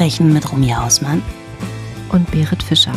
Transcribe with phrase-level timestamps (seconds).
[0.00, 1.20] Verbrechen mit Romy Hausmann
[2.08, 2.94] und Berit Fischer.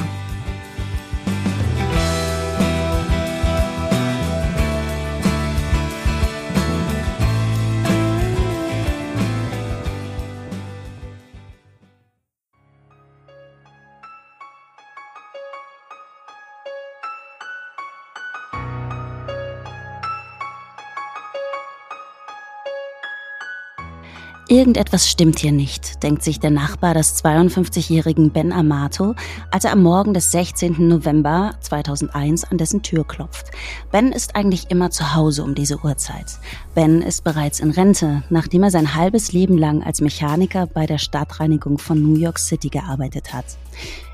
[24.53, 29.15] Irgendetwas stimmt hier nicht, denkt sich der Nachbar des 52-jährigen Ben Amato,
[29.49, 30.87] als er am Morgen des 16.
[30.87, 33.47] November 2001 an dessen Tür klopft.
[33.91, 36.37] Ben ist eigentlich immer zu Hause um diese Uhrzeit.
[36.75, 40.99] Ben ist bereits in Rente, nachdem er sein halbes Leben lang als Mechaniker bei der
[40.99, 43.45] Stadtreinigung von New York City gearbeitet hat.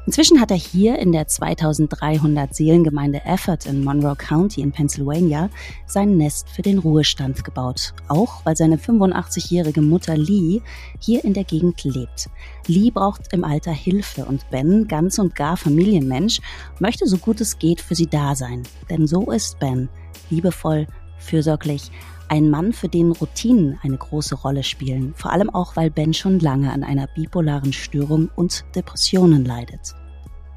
[0.09, 5.51] Inzwischen hat er hier in der 2300 Seelengemeinde Effort in Monroe County in Pennsylvania
[5.85, 10.63] sein Nest für den Ruhestand gebaut, auch weil seine 85-jährige Mutter Lee
[10.99, 12.27] hier in der Gegend lebt.
[12.65, 16.41] Lee braucht im Alter Hilfe und Ben, ganz und gar Familienmensch,
[16.79, 18.63] möchte so gut es geht für sie da sein.
[18.89, 19.89] Denn so ist Ben,
[20.31, 20.87] liebevoll,
[21.19, 21.91] fürsorglich,
[22.29, 26.39] ein Mann, für den Routinen eine große Rolle spielen, vor allem auch, weil Ben schon
[26.39, 29.98] lange an einer bipolaren Störung und Depressionen leidet.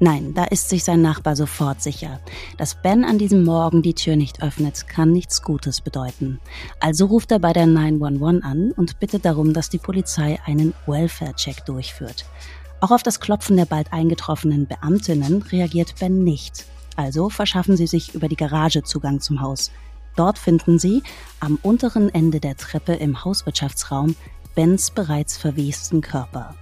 [0.03, 2.19] Nein, da ist sich sein Nachbar sofort sicher.
[2.57, 6.41] Dass Ben an diesem Morgen die Tür nicht öffnet, kann nichts Gutes bedeuten.
[6.81, 11.63] Also ruft er bei der 911 an und bittet darum, dass die Polizei einen Welfare-Check
[11.65, 12.25] durchführt.
[12.81, 16.65] Auch auf das Klopfen der bald eingetroffenen Beamtinnen reagiert Ben nicht.
[16.97, 19.71] Also verschaffen sie sich über die Garage Zugang zum Haus.
[20.17, 21.01] Dort finden sie
[21.39, 24.17] am unteren Ende der Treppe im Hauswirtschaftsraum
[24.53, 26.55] Bens bereits verwesten Körper.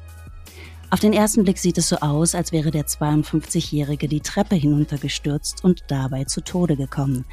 [0.94, 5.64] Auf den ersten Blick sieht es so aus, als wäre der 52-Jährige die Treppe hinuntergestürzt
[5.64, 7.24] und dabei zu Tode gekommen.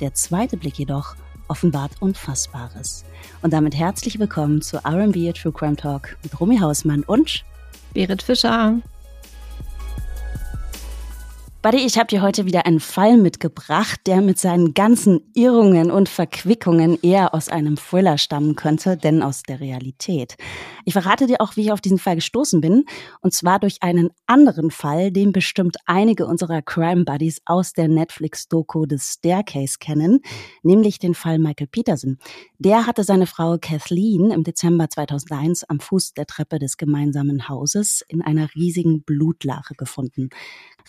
[0.00, 1.16] Der zweite Blick jedoch
[1.48, 3.04] offenbart Unfassbares.
[3.42, 7.44] Und damit herzlich willkommen zu R&B True Crime Talk mit Romy Hausmann und
[7.92, 8.78] Berit Fischer.
[11.60, 16.08] Buddy, ich habe dir heute wieder einen Fall mitgebracht, der mit seinen ganzen Irrungen und
[16.08, 20.36] Verquickungen eher aus einem Thriller stammen könnte, denn aus der Realität.
[20.88, 22.86] Ich verrate dir auch, wie ich auf diesen Fall gestoßen bin,
[23.20, 28.86] und zwar durch einen anderen Fall, den bestimmt einige unserer Crime Buddies aus der Netflix-Doku
[28.88, 30.20] The Staircase kennen,
[30.62, 32.16] nämlich den Fall Michael Peterson.
[32.58, 38.02] Der hatte seine Frau Kathleen im Dezember 2001 am Fuß der Treppe des gemeinsamen Hauses
[38.08, 40.30] in einer riesigen Blutlache gefunden.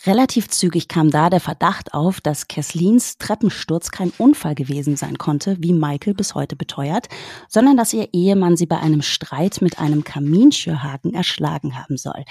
[0.06, 5.58] Relativ zügig kam da der Verdacht auf, dass Kesslins Treppensturz kein Unfall gewesen sein konnte,
[5.60, 7.08] wie Michael bis heute beteuert,
[7.48, 12.24] sondern dass ihr Ehemann sie bei einem Streit mit einem Kaminschürhaken erschlagen haben soll.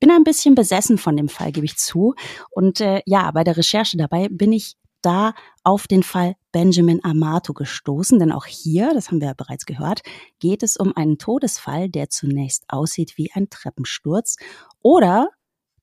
[0.00, 2.14] Bin ein bisschen besessen von dem Fall, gebe ich zu.
[2.50, 7.52] Und äh, ja, bei der Recherche dabei bin ich da auf den Fall Benjamin Amato
[7.52, 10.00] gestoßen, denn auch hier, das haben wir ja bereits gehört,
[10.40, 14.36] geht es um einen Todesfall, der zunächst aussieht wie ein Treppensturz
[14.82, 15.28] oder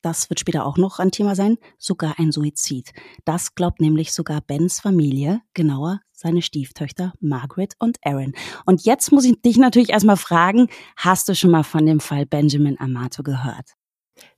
[0.03, 2.91] das wird später auch noch ein Thema sein, sogar ein Suizid.
[3.25, 8.33] Das glaubt nämlich sogar Bens Familie, genauer seine Stieftöchter Margaret und Aaron.
[8.65, 12.25] Und jetzt muss ich dich natürlich erstmal fragen, hast du schon mal von dem Fall
[12.25, 13.71] Benjamin Amato gehört?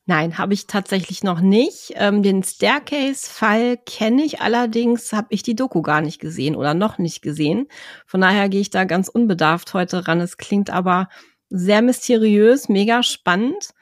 [0.06, 1.94] Nein, habe ich tatsächlich noch nicht.
[1.96, 7.00] Ähm, den Staircase-Fall kenne ich allerdings, habe ich die Doku gar nicht gesehen oder noch
[7.00, 7.68] nicht gesehen.
[8.06, 10.22] Von daher gehe ich da ganz unbedarft heute ran.
[10.22, 11.09] Es klingt aber
[11.50, 13.74] sehr mysteriös, mega spannend.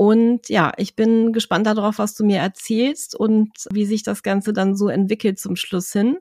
[0.00, 4.54] Und ja, ich bin gespannt darauf, was du mir erzählst und wie sich das Ganze
[4.54, 6.16] dann so entwickelt zum Schluss hin.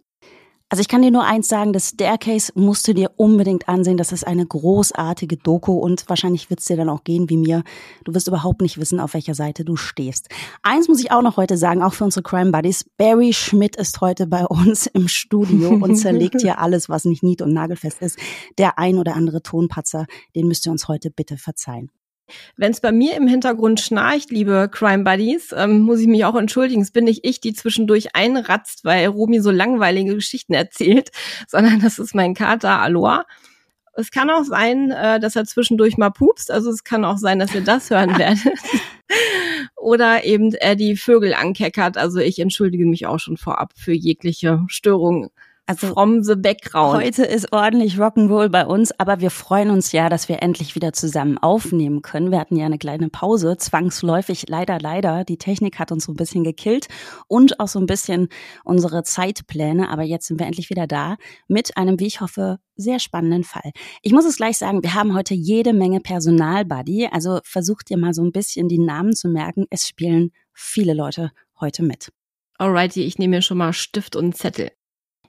[0.67, 3.95] Also ich kann dir nur eins sagen, das Staircase musst du dir unbedingt ansehen.
[3.95, 7.63] Das ist eine großartige Doku und wahrscheinlich wird es dir dann auch gehen wie mir.
[8.03, 10.27] Du wirst überhaupt nicht wissen, auf welcher Seite du stehst.
[10.61, 12.83] Eins muss ich auch noch heute sagen, auch für unsere Crime Buddies.
[12.97, 17.41] Barry Schmidt ist heute bei uns im Studio und zerlegt hier alles, was nicht nied-
[17.41, 18.19] und nagelfest ist.
[18.57, 21.89] Der ein oder andere Tonpatzer, den müsst ihr uns heute bitte verzeihen.
[22.57, 26.35] Wenn es bei mir im Hintergrund schnarcht, liebe Crime Buddies, ähm, muss ich mich auch
[26.35, 26.81] entschuldigen.
[26.81, 31.09] Es bin nicht ich, die zwischendurch einratzt, weil Romy so langweilige Geschichten erzählt,
[31.47, 33.25] sondern das ist mein Kater Aloha.
[33.95, 36.51] Es kann auch sein, äh, dass er zwischendurch mal pupst.
[36.51, 38.59] Also es kann auch sein, dass ihr das hören werdet.
[39.75, 41.97] Oder eben er die Vögel ankeckert.
[41.97, 45.29] Also ich entschuldige mich auch schon vorab für jegliche Störungen
[45.69, 46.97] also from the background.
[46.97, 50.93] Heute ist ordentlich Rock'n'Roll bei uns, aber wir freuen uns ja, dass wir endlich wieder
[50.93, 52.31] zusammen aufnehmen können.
[52.31, 55.23] Wir hatten ja eine kleine Pause, zwangsläufig, leider, leider.
[55.23, 56.87] Die Technik hat uns so ein bisschen gekillt
[57.27, 58.29] und auch so ein bisschen
[58.63, 61.17] unsere Zeitpläne, aber jetzt sind wir endlich wieder da
[61.47, 63.71] mit einem, wie ich hoffe, sehr spannenden Fall.
[64.01, 68.15] Ich muss es gleich sagen, wir haben heute jede Menge Personalbuddy, also versucht ihr mal
[68.15, 69.65] so ein bisschen die Namen zu merken.
[69.69, 72.09] Es spielen viele Leute heute mit.
[72.57, 74.71] Alrighty, ich nehme mir schon mal Stift und Zettel.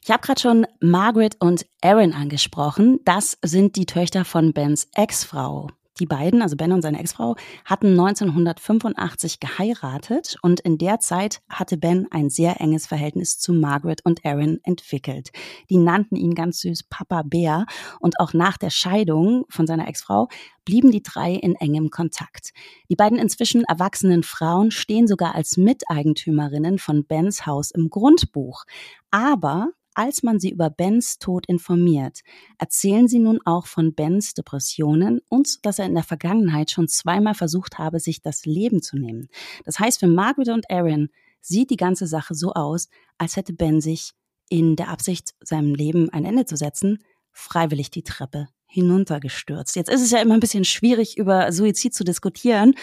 [0.02, 3.00] Ich habe gerade schon Margaret und Aaron angesprochen.
[3.04, 5.68] Das sind die Töchter von Bens Ex-Frau.
[6.00, 7.36] Die beiden, also Ben und seine Ex-Frau,
[7.66, 14.00] hatten 1985 geheiratet und in der Zeit hatte Ben ein sehr enges Verhältnis zu Margaret
[14.02, 15.28] und Aaron entwickelt.
[15.68, 17.66] Die nannten ihn ganz süß Papa Bär
[18.00, 20.28] und auch nach der Scheidung von seiner Ex-Frau
[20.64, 22.52] blieben die drei in engem Kontakt.
[22.88, 28.64] Die beiden inzwischen erwachsenen Frauen stehen sogar als Miteigentümerinnen von Bens Haus im Grundbuch.
[29.10, 29.68] Aber
[30.00, 32.20] als man sie über Bens Tod informiert,
[32.56, 37.34] erzählen sie nun auch von Bens Depressionen und dass er in der Vergangenheit schon zweimal
[37.34, 39.28] versucht habe, sich das Leben zu nehmen.
[39.66, 41.10] Das heißt, für Margaret und Aaron
[41.42, 42.88] sieht die ganze Sache so aus,
[43.18, 44.12] als hätte Ben sich
[44.48, 49.76] in der Absicht, seinem Leben ein Ende zu setzen, freiwillig die Treppe hinuntergestürzt.
[49.76, 52.74] Jetzt ist es ja immer ein bisschen schwierig, über Suizid zu diskutieren.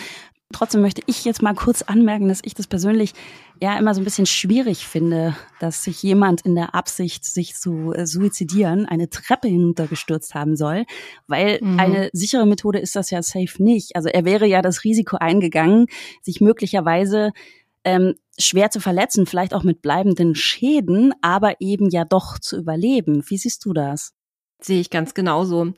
[0.54, 3.14] Trotzdem möchte ich jetzt mal kurz anmerken, dass ich das persönlich
[3.62, 7.92] ja immer so ein bisschen schwierig finde, dass sich jemand in der Absicht, sich zu
[7.94, 10.86] äh, suizidieren, eine Treppe hinuntergestürzt haben soll,
[11.28, 11.80] weil mhm.
[11.80, 13.98] eine sichere Methode ist das ja safe nicht.
[13.98, 15.88] Also er wäre ja das Risiko eingegangen,
[16.22, 17.34] sich möglicherweise
[17.84, 23.22] ähm, schwer zu verletzen, vielleicht auch mit bleibenden Schäden, aber eben ja doch zu überleben.
[23.28, 24.14] Wie siehst du das?
[24.60, 25.74] Sehe ich ganz genauso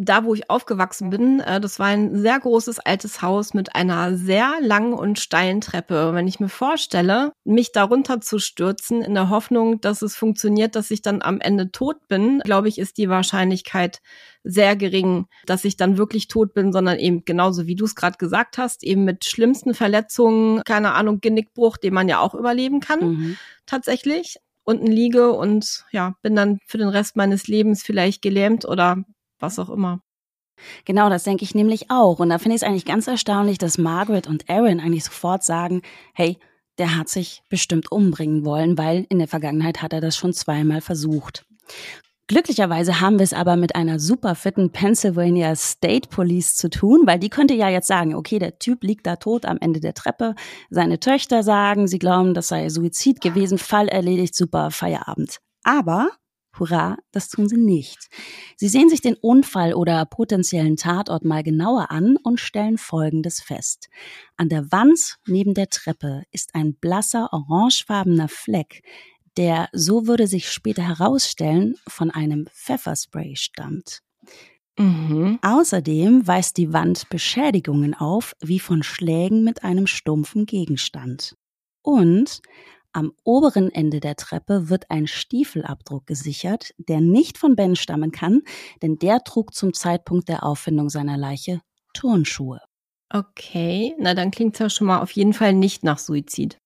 [0.00, 4.16] da, wo ich aufgewachsen bin, äh, das war ein sehr großes altes Haus mit einer
[4.16, 6.14] sehr langen und steilen Treppe.
[6.14, 10.92] Wenn ich mir vorstelle, mich darunter zu stürzen, in der Hoffnung, dass es funktioniert, dass
[10.92, 13.98] ich dann am Ende tot bin, glaube ich, ist die Wahrscheinlichkeit
[14.44, 18.18] sehr gering, dass ich dann wirklich tot bin, sondern eben genauso wie du es gerade
[18.18, 23.00] gesagt hast, eben mit schlimmsten Verletzungen, keine Ahnung, Genickbruch, den man ja auch überleben kann,
[23.00, 23.36] mhm.
[23.66, 29.02] tatsächlich unten liege und ja, bin dann für den Rest meines Lebens vielleicht gelähmt oder
[29.38, 30.00] was auch immer.
[30.84, 32.18] Genau, das denke ich nämlich auch.
[32.18, 35.82] Und da finde ich es eigentlich ganz erstaunlich, dass Margaret und Aaron eigentlich sofort sagen,
[36.14, 36.38] hey,
[36.78, 40.80] der hat sich bestimmt umbringen wollen, weil in der Vergangenheit hat er das schon zweimal
[40.80, 41.44] versucht.
[42.28, 47.18] Glücklicherweise haben wir es aber mit einer super fitten Pennsylvania State Police zu tun, weil
[47.18, 50.34] die könnte ja jetzt sagen, okay, der Typ liegt da tot am Ende der Treppe.
[50.68, 55.38] Seine Töchter sagen, sie glauben, das sei Suizid gewesen, Fall erledigt, super, Feierabend.
[55.64, 56.10] Aber
[56.58, 58.08] Hurra, das tun sie nicht.
[58.56, 63.88] Sie sehen sich den Unfall oder potenziellen Tatort mal genauer an und stellen Folgendes fest.
[64.36, 68.82] An der Wand neben der Treppe ist ein blasser orangefarbener Fleck,
[69.36, 74.02] der, so würde sich später herausstellen, von einem Pfefferspray stammt.
[74.78, 75.38] Mhm.
[75.42, 81.36] Außerdem weist die Wand Beschädigungen auf, wie von Schlägen mit einem stumpfen Gegenstand.
[81.82, 82.40] Und
[82.92, 88.42] am oberen Ende der Treppe wird ein Stiefelabdruck gesichert, der nicht von Ben stammen kann,
[88.82, 91.60] denn der trug zum Zeitpunkt der Auffindung seiner Leiche
[91.94, 92.60] Turnschuhe.
[93.10, 96.58] Okay, na dann klingt's ja schon mal auf jeden Fall nicht nach Suizid.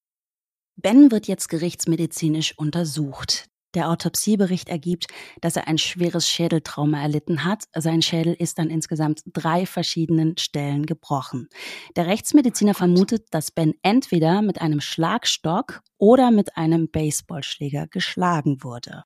[0.76, 3.48] Ben wird jetzt gerichtsmedizinisch untersucht.
[3.74, 5.06] Der Autopsiebericht ergibt,
[5.40, 7.64] dass er ein schweres Schädeltrauma erlitten hat.
[7.74, 11.48] Sein Schädel ist an insgesamt drei verschiedenen Stellen gebrochen.
[11.96, 19.04] Der Rechtsmediziner vermutet, dass Ben entweder mit einem Schlagstock oder mit einem Baseballschläger geschlagen wurde.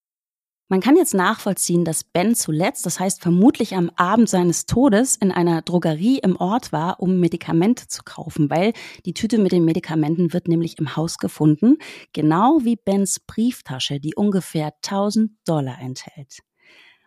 [0.68, 5.30] Man kann jetzt nachvollziehen, dass Ben zuletzt, das heißt vermutlich am Abend seines Todes, in
[5.30, 8.72] einer Drogerie im Ort war, um Medikamente zu kaufen, weil
[9.04, 11.76] die Tüte mit den Medikamenten wird nämlich im Haus gefunden,
[12.12, 16.40] genau wie Bens Brieftasche, die ungefähr 1000 Dollar enthält.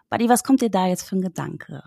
[0.09, 1.83] Buddy, was kommt dir da jetzt für ein Gedanke?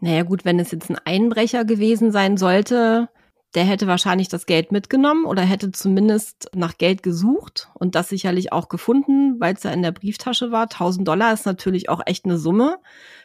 [0.00, 3.08] Naja gut, wenn es jetzt ein Einbrecher gewesen sein sollte,
[3.54, 8.52] der hätte wahrscheinlich das Geld mitgenommen oder hätte zumindest nach Geld gesucht und das sicherlich
[8.52, 10.64] auch gefunden, weil es ja in der Brieftasche war.
[10.64, 12.78] 1000 Dollar ist natürlich auch echt eine Summe,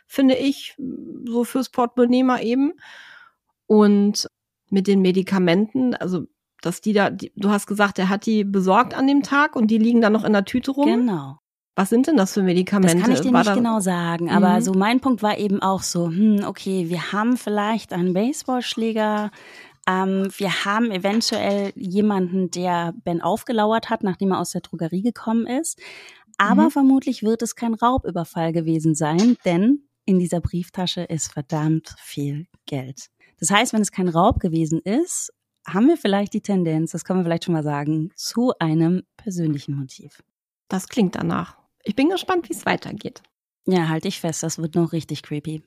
[0.06, 0.78] finde ich,
[1.25, 2.74] so fürs Portemonnaie mal eben.
[3.68, 4.28] Und
[4.70, 6.28] mit den Medikamenten, also
[6.62, 9.68] dass die da, die, du hast gesagt, er hat die besorgt an dem Tag und
[9.68, 10.86] die liegen dann noch in der Tüte rum.
[10.86, 11.38] Genau.
[11.75, 12.96] Was sind denn das für Medikamente?
[12.96, 14.62] Das kann ich dir war nicht genau sagen, aber mhm.
[14.62, 19.32] so mein Punkt war eben auch so, hm, okay, wir haben vielleicht einen Baseballschläger,
[19.88, 25.48] ähm, wir haben eventuell jemanden, der Ben aufgelauert hat, nachdem er aus der Drogerie gekommen
[25.48, 25.80] ist.
[26.38, 26.72] Aber mhm.
[26.72, 33.08] vermutlich wird es kein Raubüberfall gewesen sein, denn in dieser Brieftasche ist verdammt viel Geld.
[33.40, 35.32] Das heißt, wenn es kein Raub gewesen ist,
[35.68, 39.76] haben wir vielleicht die Tendenz, das können wir vielleicht schon mal sagen, zu einem persönlichen
[39.76, 40.24] Motiv.
[40.68, 41.58] Das klingt danach.
[41.84, 43.22] Ich bin gespannt, wie es weitergeht.
[43.66, 45.64] Ja, halte ich fest, das wird noch richtig creepy.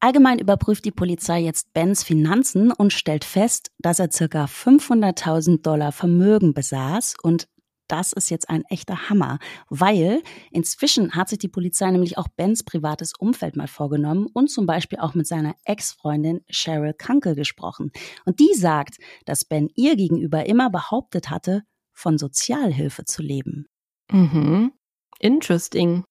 [0.00, 5.90] Allgemein überprüft die Polizei jetzt Bens Finanzen und stellt fest, dass er circa 500.000 Dollar
[5.90, 7.48] Vermögen besaß und
[7.88, 9.38] das ist jetzt ein echter Hammer,
[9.70, 14.66] weil inzwischen hat sich die Polizei nämlich auch Bens privates Umfeld mal vorgenommen und zum
[14.66, 17.90] Beispiel auch mit seiner Ex-Freundin Cheryl Kunkel gesprochen.
[18.26, 21.62] Und die sagt, dass Ben ihr gegenüber immer behauptet hatte,
[21.94, 23.66] von Sozialhilfe zu leben.
[24.12, 24.72] Mhm.
[25.18, 26.04] Interesting.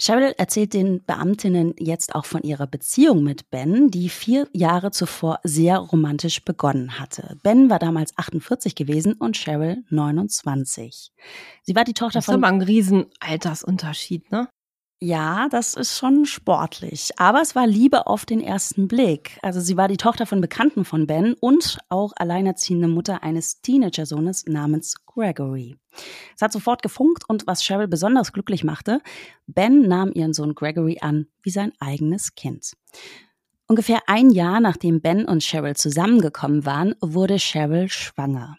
[0.00, 5.38] Cheryl erzählt den Beamtinnen jetzt auch von ihrer Beziehung mit Ben, die vier Jahre zuvor
[5.44, 7.38] sehr romantisch begonnen hatte.
[7.44, 11.12] Ben war damals 48 gewesen und Cheryl 29.
[11.62, 14.48] Sie war die Tochter Das ist von aber ein Riesenaltersunterschied, ne?
[15.04, 17.10] Ja, das ist schon sportlich.
[17.18, 19.38] Aber es war Liebe auf den ersten Blick.
[19.42, 24.46] Also sie war die Tochter von Bekannten von Ben und auch alleinerziehende Mutter eines Teenagersohnes
[24.46, 25.76] namens Gregory.
[26.34, 29.02] Es hat sofort gefunkt und was Cheryl besonders glücklich machte,
[29.46, 32.72] Ben nahm ihren Sohn Gregory an wie sein eigenes Kind.
[33.66, 38.58] Ungefähr ein Jahr nachdem Ben und Cheryl zusammengekommen waren, wurde Cheryl schwanger.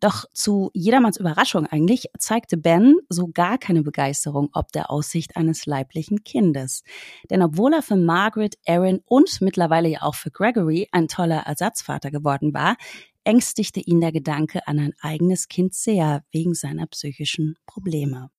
[0.00, 5.66] Doch zu jedermanns Überraschung eigentlich zeigte Ben so gar keine Begeisterung ob der Aussicht eines
[5.66, 6.84] leiblichen Kindes.
[7.28, 12.10] Denn obwohl er für Margaret, Aaron und mittlerweile ja auch für Gregory ein toller Ersatzvater
[12.10, 12.76] geworden war,
[13.24, 18.30] ängstigte ihn der Gedanke an ein eigenes Kind sehr wegen seiner psychischen Probleme.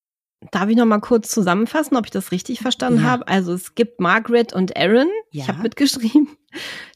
[0.51, 3.05] Darf ich noch mal kurz zusammenfassen, ob ich das richtig verstanden Ja.
[3.05, 3.27] habe?
[3.27, 5.47] Also es gibt Margaret und Aaron, ich Ja.
[5.49, 6.29] habe mitgeschrieben,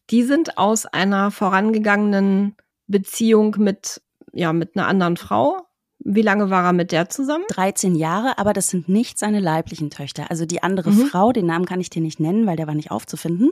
[0.10, 2.56] die sind aus einer vorangegangenen
[2.88, 4.02] Beziehung mit
[4.34, 5.58] ja mit einer anderen Frau.
[6.04, 7.44] Wie lange war er mit der zusammen?
[7.50, 10.32] 13 Jahre, aber das sind nicht seine leiblichen Töchter.
[10.32, 11.06] Also die andere Mhm.
[11.08, 13.52] Frau, den Namen kann ich dir nicht nennen, weil der war nicht aufzufinden.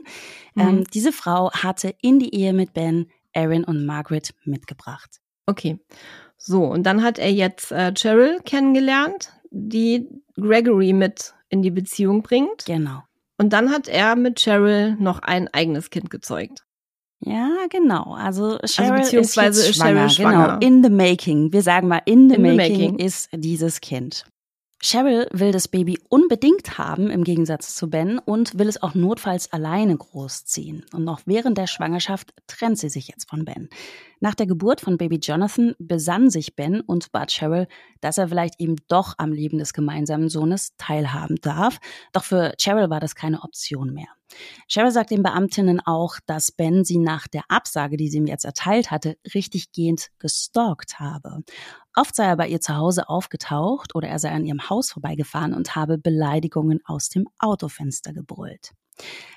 [0.54, 0.62] Mhm.
[0.62, 5.20] Ähm, diese Frau hatte in die Ehe mit Ben Aaron und Margaret mitgebracht.
[5.46, 5.78] Okay.
[6.36, 12.22] So, und dann hat er jetzt äh, Cheryl kennengelernt, die Gregory mit in die Beziehung
[12.22, 12.64] bringt.
[12.66, 13.02] Genau.
[13.38, 16.64] Und dann hat er mit Cheryl noch ein eigenes Kind gezeugt.
[17.20, 18.14] Ja, genau.
[18.14, 20.10] Also Cheryl beziehungsweise ist, jetzt ist Cheryl schwanger.
[20.10, 20.58] schwanger.
[20.58, 21.52] Genau, in the making.
[21.52, 22.98] Wir sagen mal, in the, In the making, making.
[22.98, 24.24] ist dieses Kind.
[24.82, 29.52] Cheryl will das Baby unbedingt haben, im Gegensatz zu Ben, und will es auch notfalls
[29.52, 30.86] alleine großziehen.
[30.94, 33.68] Und noch während der Schwangerschaft trennt sie sich jetzt von Ben.
[34.20, 37.68] Nach der Geburt von Baby Jonathan besann sich Ben und bat Cheryl,
[38.00, 41.78] dass er vielleicht eben doch am Leben des gemeinsamen Sohnes teilhaben darf.
[42.12, 44.08] Doch für Cheryl war das keine Option mehr.
[44.68, 48.44] Cheryl sagt den Beamtinnen auch, dass Ben sie nach der Absage, die sie ihm jetzt
[48.44, 51.42] erteilt hatte, richtiggehend gestalkt habe.
[51.96, 55.54] Oft sei er bei ihr zu Hause aufgetaucht oder er sei an ihrem Haus vorbeigefahren
[55.54, 58.72] und habe Beleidigungen aus dem Autofenster gebrüllt.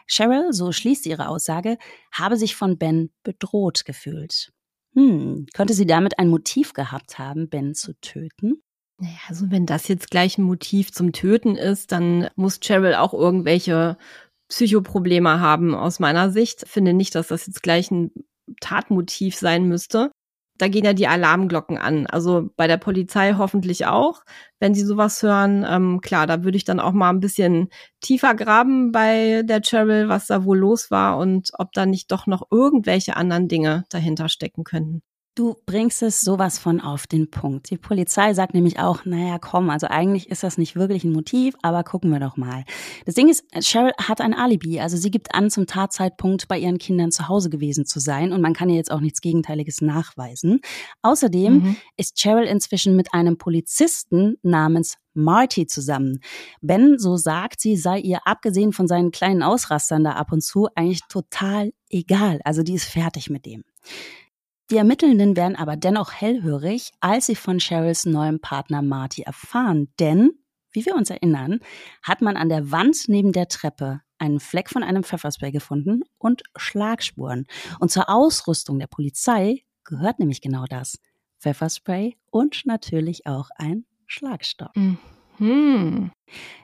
[0.08, 1.78] Cheryl, so schließt ihre Aussage,
[2.12, 4.52] habe sich von Ben bedroht gefühlt.
[4.94, 8.62] Hm, könnte sie damit ein Motiv gehabt haben, Ben zu töten?
[9.00, 13.14] Naja, also wenn das jetzt gleich ein Motiv zum Töten ist, dann muss Cheryl auch
[13.14, 13.98] irgendwelche
[14.54, 16.68] Psychoprobleme haben aus meiner Sicht.
[16.68, 18.12] Finde nicht, dass das jetzt gleich ein
[18.62, 20.12] Tatmotiv sein müsste.
[20.60, 22.06] Da gehen ja die Alarmglocken an.
[22.06, 24.22] Also bei der Polizei hoffentlich auch,
[24.60, 25.66] wenn sie sowas hören.
[25.68, 27.70] Ähm, klar, da würde ich dann auch mal ein bisschen
[28.00, 32.28] tiefer graben bei der Cheryl, was da wohl los war und ob da nicht doch
[32.28, 35.02] noch irgendwelche anderen Dinge dahinter stecken könnten.
[35.36, 37.72] Du bringst es sowas von auf den Punkt.
[37.72, 41.56] Die Polizei sagt nämlich auch, naja, komm, also eigentlich ist das nicht wirklich ein Motiv,
[41.64, 42.66] aber gucken wir doch mal.
[43.08, 46.78] Das Ding ist, Cheryl hat ein Alibi, also sie gibt an, zum Tatzeitpunkt bei ihren
[46.78, 50.60] Kindern zu Hause gewesen zu sein und man kann ihr jetzt auch nichts Gegenteiliges nachweisen.
[51.02, 51.76] Außerdem Mhm.
[51.98, 56.20] ist Cheryl inzwischen mit einem Polizisten namens Marty zusammen.
[56.62, 60.68] Ben, so sagt sie, sei ihr abgesehen von seinen kleinen Ausrastern da ab und zu
[60.76, 62.40] eigentlich total egal.
[62.44, 63.64] Also die ist fertig mit dem.
[64.72, 70.32] Die Ermittelnden werden aber dennoch hellhörig, als sie von Cheryls neuem Partner Marty erfahren, denn,
[70.72, 71.60] wie wir uns erinnern,
[72.02, 76.44] hat man an der Wand neben der Treppe einen Fleck von einem Pfefferspray gefunden und
[76.56, 77.46] Schlagspuren.
[77.80, 80.98] Und zur Ausrüstung der Polizei gehört nämlich genau das.
[81.40, 84.72] Pfefferspray und natürlich auch ein Schlagstock.
[85.38, 86.12] Hm.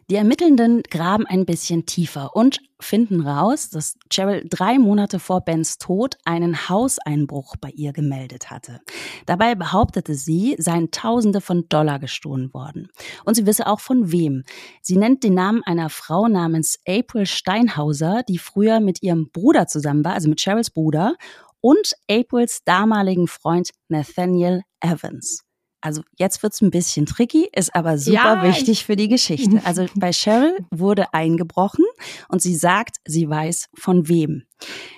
[0.10, 5.78] Die Ermittelnden graben ein bisschen tiefer und finden raus, dass Cheryl drei Monate vor Bens
[5.78, 8.80] Tod einen Hauseinbruch bei ihr gemeldet hatte.
[9.28, 12.88] Dabei behauptete sie, seien Tausende von Dollar gestohlen worden.
[13.24, 14.46] Und sie wisse auch von wem.
[14.82, 20.04] Sie nennt den Namen einer Frau namens April Steinhauser, die früher mit ihrem Bruder zusammen
[20.04, 21.18] war, also mit Cheryls Bruder,
[21.62, 25.44] und Aprils damaligen Freund Nathaniel Evans.
[25.82, 29.62] Also jetzt wird's ein bisschen tricky, ist aber super Ja, wichtig für die Geschichte.
[29.70, 31.86] Also bei Cheryl wurde eingebrochen
[32.28, 34.44] und sie sagt, sie weiß von wem.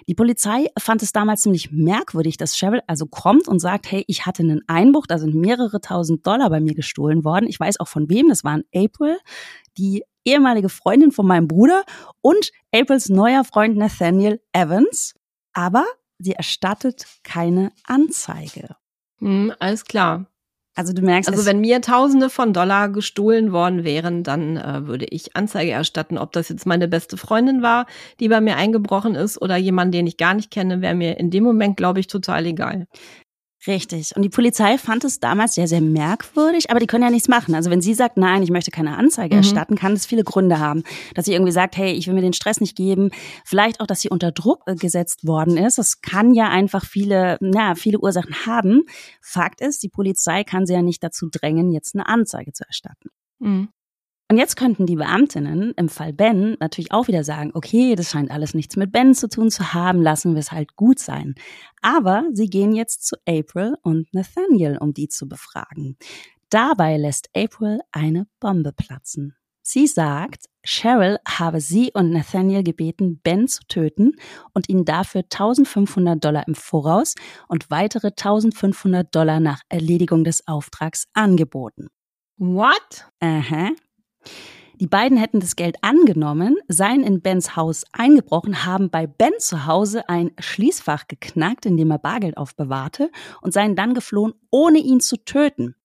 [0.07, 4.25] Die Polizei fand es damals ziemlich merkwürdig, dass Cheryl also kommt und sagt, hey, ich
[4.25, 7.47] hatte einen Einbruch, da sind mehrere tausend Dollar bei mir gestohlen worden.
[7.47, 9.17] Ich weiß auch von wem, das waren April,
[9.77, 11.83] die ehemalige Freundin von meinem Bruder
[12.21, 15.15] und Aprils neuer Freund Nathaniel Evans.
[15.53, 15.85] Aber
[16.17, 18.75] sie erstattet keine Anzeige.
[19.19, 20.30] Hm, alles klar.
[20.73, 25.05] Also du merkst, Also wenn mir Tausende von Dollar gestohlen worden wären, dann äh, würde
[25.05, 26.17] ich Anzeige erstatten.
[26.17, 27.87] Ob das jetzt meine beste Freundin war,
[28.21, 31.29] die bei mir eingebrochen ist, oder jemand, den ich gar nicht kenne, wäre mir in
[31.29, 32.87] dem Moment, glaube ich, total egal.
[33.67, 34.15] Richtig.
[34.15, 37.53] Und die Polizei fand es damals sehr, sehr merkwürdig, aber die können ja nichts machen.
[37.53, 39.41] Also wenn sie sagt, nein, ich möchte keine Anzeige mhm.
[39.41, 40.83] erstatten, kann es viele Gründe haben.
[41.13, 43.11] Dass sie irgendwie sagt, hey, ich will mir den Stress nicht geben.
[43.45, 45.77] Vielleicht auch, dass sie unter Druck äh, gesetzt worden ist.
[45.77, 48.83] Das kann ja einfach viele, na, viele Ursachen haben.
[49.21, 53.09] Fakt ist, die Polizei kann sie ja nicht dazu drängen, jetzt eine Anzeige zu erstatten.
[53.37, 53.69] Mhm.
[54.31, 58.31] Und jetzt könnten die Beamtinnen im Fall Ben natürlich auch wieder sagen, okay, das scheint
[58.31, 61.35] alles nichts mit Ben zu tun zu haben, lassen wir es halt gut sein.
[61.81, 65.97] Aber sie gehen jetzt zu April und Nathaniel, um die zu befragen.
[66.49, 69.35] Dabei lässt April eine Bombe platzen.
[69.63, 74.13] Sie sagt, Cheryl habe sie und Nathaniel gebeten, Ben zu töten
[74.53, 77.15] und ihnen dafür 1500 Dollar im Voraus
[77.49, 81.89] und weitere 1500 Dollar nach Erledigung des Auftrags angeboten.
[82.37, 83.11] What?
[83.19, 83.71] Aha.
[84.81, 89.67] Die beiden hätten das Geld angenommen, seien in Bens Haus eingebrochen, haben bei Ben zu
[89.67, 93.11] Hause ein Schließfach geknackt, in dem er Bargeld aufbewahrte,
[93.41, 95.75] und seien dann geflohen, ohne ihn zu töten.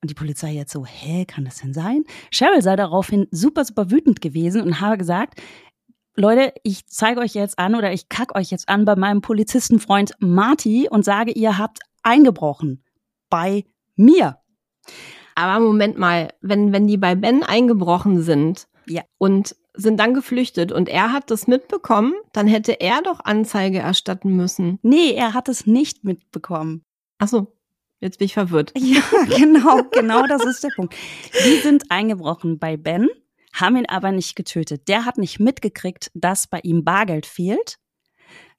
[0.00, 2.04] Und die Polizei jetzt so, hä, kann das denn sein?
[2.30, 5.42] Cheryl sei daraufhin super, super wütend gewesen und habe gesagt,
[6.14, 10.12] Leute, ich zeige euch jetzt an oder ich kack euch jetzt an bei meinem Polizistenfreund
[10.20, 12.82] Marty und sage, ihr habt eingebrochen.
[13.28, 13.64] Bei
[13.94, 14.38] mir.
[15.38, 19.02] Aber Moment mal, wenn, wenn die bei Ben eingebrochen sind ja.
[19.18, 24.34] und sind dann geflüchtet und er hat das mitbekommen, dann hätte er doch Anzeige erstatten
[24.34, 24.80] müssen.
[24.82, 26.82] Nee, er hat es nicht mitbekommen.
[27.18, 27.56] Ach so,
[28.00, 28.72] jetzt bin ich verwirrt.
[28.78, 29.00] Ja,
[29.36, 30.96] genau, genau das ist der Punkt.
[31.46, 33.08] Die sind eingebrochen bei Ben,
[33.52, 34.88] haben ihn aber nicht getötet.
[34.88, 37.78] Der hat nicht mitgekriegt, dass bei ihm Bargeld fehlt.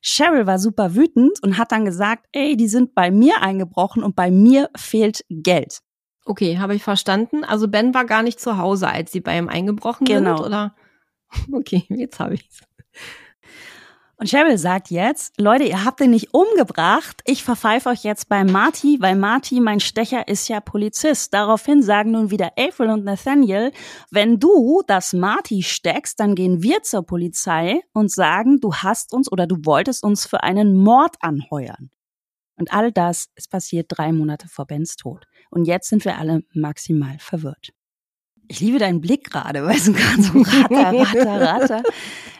[0.02, 4.16] Cheryl war super wütend und hat dann gesagt, ey, die sind bei mir eingebrochen und
[4.16, 5.82] bei mir fehlt Geld.
[6.30, 7.44] Okay, habe ich verstanden.
[7.44, 10.38] Also Ben war gar nicht zu Hause, als sie bei ihm eingebrochen genau.
[10.38, 10.76] sind, oder?
[11.52, 12.62] Okay, jetzt habe ich's.
[14.16, 17.22] Und Cheryl sagt jetzt, Leute, ihr habt ihn nicht umgebracht.
[17.26, 21.34] Ich verpfeife euch jetzt bei Marty, weil Marty, mein Stecher, ist ja Polizist.
[21.34, 23.72] Daraufhin sagen nun wieder April und Nathaniel,
[24.12, 29.32] wenn du das Marty steckst, dann gehen wir zur Polizei und sagen, du hast uns
[29.32, 31.90] oder du wolltest uns für einen Mord anheuern.
[32.56, 35.26] Und all das ist passiert drei Monate vor Bens Tod.
[35.50, 37.74] Und jetzt sind wir alle maximal verwirrt.
[38.52, 41.84] Ich liebe deinen Blick gerade, weil du gerade so ratter, ratter, ratter.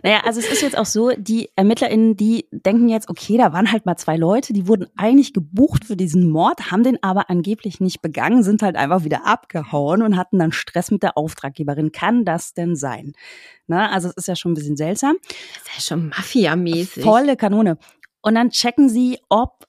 [0.02, 3.72] Naja, also es ist jetzt auch so, die ErmittlerInnen, die denken jetzt, okay, da waren
[3.72, 7.80] halt mal zwei Leute, die wurden eigentlich gebucht für diesen Mord, haben den aber angeblich
[7.80, 11.92] nicht begangen, sind halt einfach wieder abgehauen und hatten dann Stress mit der Auftraggeberin.
[11.92, 13.14] Kann das denn sein?
[13.68, 15.18] Na, also es ist ja schon ein bisschen seltsam.
[15.22, 17.04] Das ist ja schon Mafia-mäßig.
[17.04, 17.78] Volle Kanone.
[18.22, 19.69] Und dann checken sie, ob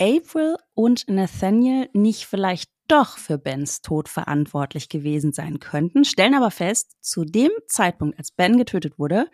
[0.00, 6.50] April und Nathaniel nicht vielleicht doch für Bens Tod verantwortlich gewesen sein könnten, stellen aber
[6.50, 9.26] fest, zu dem Zeitpunkt, als Ben getötet wurde,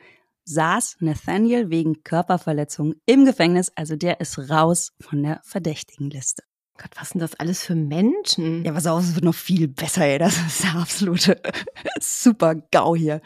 [0.44, 6.42] saß Nathaniel wegen Körperverletzung im Gefängnis, also der ist raus von der verdächtigen Liste.
[6.78, 8.64] Gott, was sind das alles für Menschen?
[8.64, 10.18] Ja, was auch, es wird noch viel besser, ey.
[10.18, 11.40] Das ist der absolute
[12.00, 13.22] super GAU hier.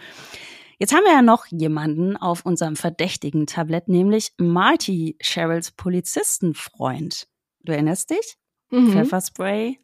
[0.79, 7.26] Jetzt haben wir ja noch jemanden auf unserem verdächtigen Tablett, nämlich Marty, Cheryls Polizistenfreund.
[7.62, 8.37] Du erinnerst dich?
[8.70, 8.92] Mhm.
[8.92, 9.79] Pfefferspray,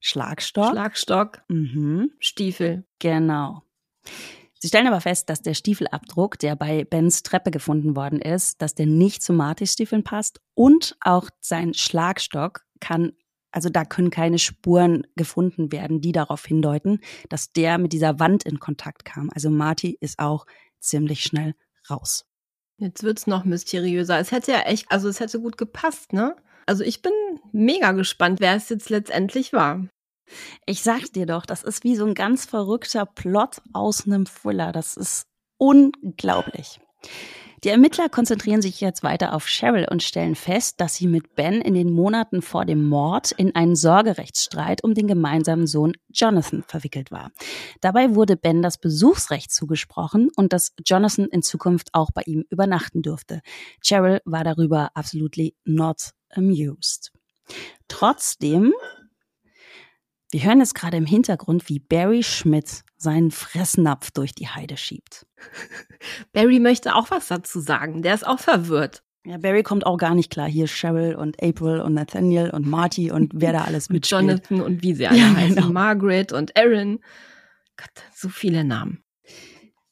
[0.00, 0.70] Schlagstock.
[0.70, 2.10] Schlagstock, mhm.
[2.18, 2.84] Stiefel.
[2.98, 3.62] Genau.
[4.58, 8.74] Sie stellen aber fest, dass der Stiefelabdruck, der bei Bens Treppe gefunden worden ist, dass
[8.74, 13.12] der nicht zu Martys Stiefeln passt und auch sein Schlagstock kann,
[13.50, 18.44] also da können keine Spuren gefunden werden, die darauf hindeuten, dass der mit dieser Wand
[18.44, 19.30] in Kontakt kam.
[19.34, 20.46] Also Marty ist auch
[20.80, 21.54] ziemlich schnell
[21.90, 22.24] raus.
[22.76, 24.18] Jetzt wird's noch mysteriöser.
[24.18, 26.36] Es hätte ja echt, also es hätte gut gepasst, ne?
[26.72, 27.12] Also ich bin
[27.52, 29.88] mega gespannt, wer es jetzt letztendlich war.
[30.64, 34.72] Ich sag dir doch, das ist wie so ein ganz verrückter Plot aus einem Thriller.
[34.72, 35.26] Das ist
[35.58, 36.80] unglaublich.
[37.62, 41.60] Die Ermittler konzentrieren sich jetzt weiter auf Cheryl und stellen fest, dass sie mit Ben
[41.60, 47.10] in den Monaten vor dem Mord in einen Sorgerechtsstreit um den gemeinsamen Sohn Jonathan verwickelt
[47.10, 47.32] war.
[47.82, 53.02] Dabei wurde Ben das Besuchsrecht zugesprochen und dass Jonathan in Zukunft auch bei ihm übernachten
[53.02, 53.42] dürfte.
[53.82, 57.12] Cheryl war darüber absolutely not amused.
[57.88, 58.72] Trotzdem,
[60.30, 65.26] wir hören jetzt gerade im Hintergrund, wie Barry Schmidt seinen Fressnapf durch die Heide schiebt.
[66.32, 68.02] Barry möchte auch was dazu sagen.
[68.02, 69.02] Der ist auch verwirrt.
[69.24, 70.48] Ja, Barry kommt auch gar nicht klar.
[70.48, 74.22] Hier Cheryl und April und Nathaniel und Marty und wer da alles mitspielt.
[74.22, 75.56] Jonathan und wie sie alle ja, heißen.
[75.56, 75.68] Genau.
[75.68, 77.00] Margaret und Aaron.
[77.76, 79.04] Gott, so viele Namen.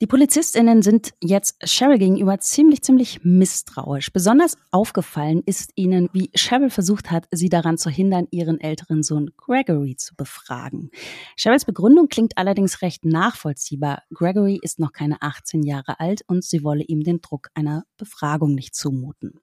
[0.02, 4.10] Die PolizistInnen sind jetzt Cheryl gegenüber ziemlich, ziemlich misstrauisch.
[4.10, 9.30] Besonders aufgefallen ist ihnen, wie Cheryl versucht hat, sie daran zu hindern, ihren älteren Sohn
[9.36, 10.90] Gregory zu befragen.
[11.36, 14.04] Cheryls Begründung klingt allerdings recht nachvollziehbar.
[14.14, 18.54] Gregory ist noch keine 18 Jahre alt und sie wolle ihm den Druck einer Befragung
[18.54, 19.38] nicht zumuten.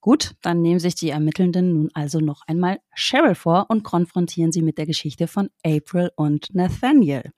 [0.00, 4.62] Gut, dann nehmen sich die Ermittelnden nun also noch einmal Cheryl vor und konfrontieren sie
[4.62, 7.32] mit der Geschichte von April und Nathaniel.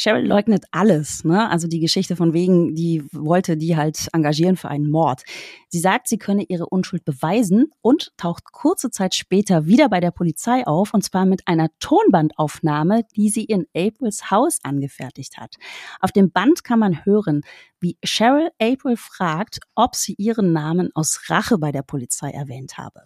[0.00, 1.50] Cheryl leugnet alles, ne?
[1.50, 5.24] Also die Geschichte von wegen, die wollte die halt engagieren für einen Mord.
[5.68, 10.10] Sie sagt, sie könne ihre Unschuld beweisen und taucht kurze Zeit später wieder bei der
[10.10, 15.56] Polizei auf und zwar mit einer Tonbandaufnahme, die sie in Aprils Haus angefertigt hat.
[16.00, 17.42] Auf dem Band kann man hören,
[17.78, 23.02] wie Cheryl April fragt, ob sie ihren Namen aus Rache bei der Polizei erwähnt habe.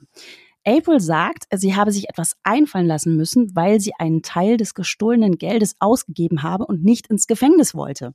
[0.66, 5.38] April sagt, sie habe sich etwas einfallen lassen müssen, weil sie einen Teil des gestohlenen
[5.38, 8.14] Geldes ausgegeben habe und nicht ins Gefängnis wollte.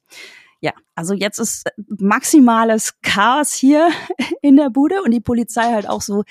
[0.61, 3.89] Ja, also jetzt ist maximales Chaos hier
[4.41, 6.23] in der Bude und die Polizei halt auch so,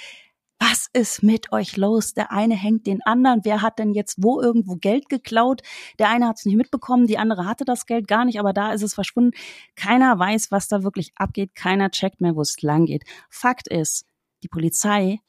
[0.59, 2.15] was ist mit euch los?
[2.15, 3.41] Der eine hängt den anderen.
[3.45, 5.63] Wer hat denn jetzt wo irgendwo Geld geklaut?
[5.99, 8.73] Der eine hat es nicht mitbekommen, die andere hatte das Geld gar nicht, aber da
[8.73, 9.37] ist es verschwunden.
[9.77, 11.55] Keiner weiß, was da wirklich abgeht.
[11.55, 13.05] Keiner checkt mehr, wo es lang geht.
[13.31, 14.05] Fakt ist,
[14.43, 15.21] die Polizei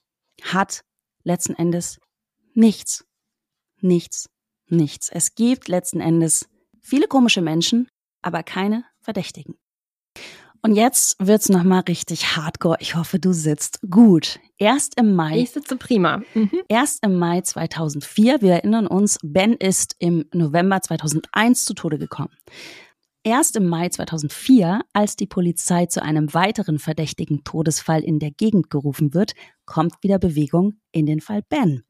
[0.44, 0.82] hat
[1.24, 2.00] letzten Endes
[2.54, 3.06] nichts.
[3.82, 4.30] Nichts,
[4.68, 5.10] nichts.
[5.10, 6.50] Es gibt letzten Endes
[6.82, 7.88] viele komische Menschen,
[8.22, 9.56] aber keine Verdächtigen.
[10.62, 12.78] Und jetzt wird's noch mal richtig hardcore.
[12.82, 14.40] Ich hoffe, du sitzt gut.
[14.58, 15.40] Erst im Mai.
[15.40, 16.22] Ich sitze prima.
[16.34, 16.52] Mhm.
[16.68, 18.42] Erst im Mai 2004.
[18.42, 22.32] Wir erinnern uns, Ben ist im November 2001 zu Tode gekommen.
[23.30, 28.72] Erst im Mai 2004, als die Polizei zu einem weiteren verdächtigen Todesfall in der Gegend
[28.72, 29.34] gerufen wird,
[29.68, 31.84] kommt wieder Bewegung in den Fall Ben.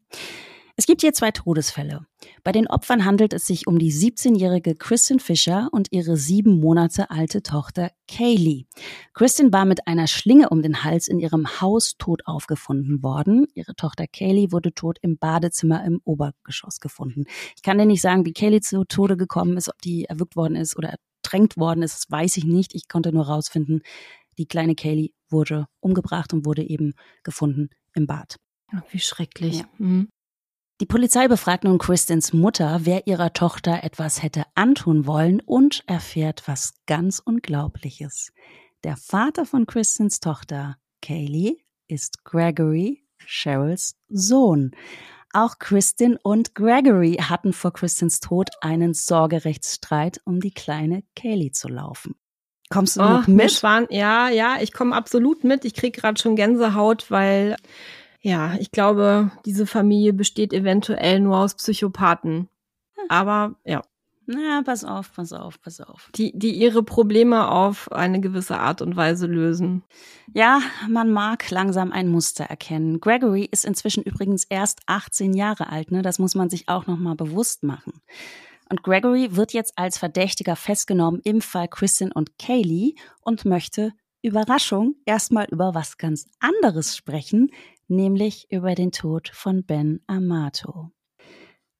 [0.75, 2.05] Es gibt hier zwei Todesfälle.
[2.43, 7.09] Bei den Opfern handelt es sich um die 17-jährige Kristen Fischer und ihre sieben Monate
[7.09, 8.65] alte Tochter Kaylee.
[9.13, 13.47] Kristen war mit einer Schlinge um den Hals in ihrem Haus tot aufgefunden worden.
[13.53, 17.23] Ihre Tochter Kaylee wurde tot im Badezimmer im Obergeschoss gefunden.
[17.55, 20.57] Ich kann dir nicht sagen, wie Kaylee zu Tode gekommen ist, ob die erwürgt worden
[20.57, 22.75] ist oder ertränkt worden ist, das weiß ich nicht.
[22.75, 23.81] Ich konnte nur rausfinden,
[24.37, 28.37] die kleine Kaylee wurde umgebracht und wurde eben gefunden im Bad.
[28.91, 29.59] wie schrecklich.
[29.59, 29.69] Ja.
[29.77, 30.09] Mhm.
[30.81, 36.47] Die Polizei befragt nun Kristins Mutter, wer ihrer Tochter etwas hätte antun wollen und erfährt
[36.47, 38.31] was ganz Unglaubliches.
[38.85, 41.57] Der Vater von Kristins Tochter, Kaylee,
[41.89, 44.71] ist Gregory, Cheryls Sohn.
[45.33, 51.67] Auch Kristin und Gregory hatten vor Kristins Tod einen Sorgerechtsstreit, um die kleine Kaylee zu
[51.67, 52.15] laufen.
[52.69, 53.61] Kommst du oh, noch mit?
[53.63, 55.65] Waren, ja, ja, ich komme absolut mit.
[55.65, 57.55] Ich krieg gerade schon Gänsehaut, weil
[58.21, 62.49] ja, ich glaube, diese Familie besteht eventuell nur aus Psychopathen.
[62.95, 63.05] Hm.
[63.09, 63.81] Aber ja.
[64.31, 66.11] Na, pass auf, pass auf, pass auf.
[66.13, 69.83] Die, die ihre Probleme auf eine gewisse Art und Weise lösen.
[70.35, 72.99] Ja, man mag langsam ein Muster erkennen.
[72.99, 76.03] Gregory ist inzwischen übrigens erst 18 Jahre alt, ne?
[76.03, 78.03] Das muss man sich auch nochmal bewusst machen.
[78.69, 84.93] Und Gregory wird jetzt als Verdächtiger festgenommen im Fall Kristen und Kaylee und möchte Überraschung
[85.05, 87.49] erstmal über was ganz anderes sprechen,
[87.87, 90.91] nämlich über den Tod von Ben Amato.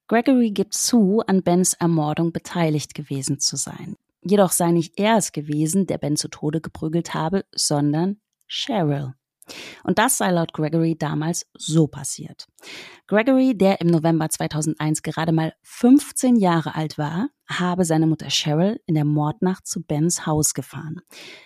[0.09, 3.95] Gregory gibt zu, an Bens Ermordung beteiligt gewesen zu sein.
[4.23, 9.13] Jedoch sei nicht er es gewesen, der Ben zu Tode geprügelt habe, sondern Cheryl.
[9.83, 12.47] Und das sei laut Gregory damals so passiert.
[13.07, 18.79] Gregory, der im November 2001 gerade mal 15 Jahre alt war, habe seine Mutter Cheryl
[18.85, 21.01] in der Mordnacht zu Bens Haus gefahren.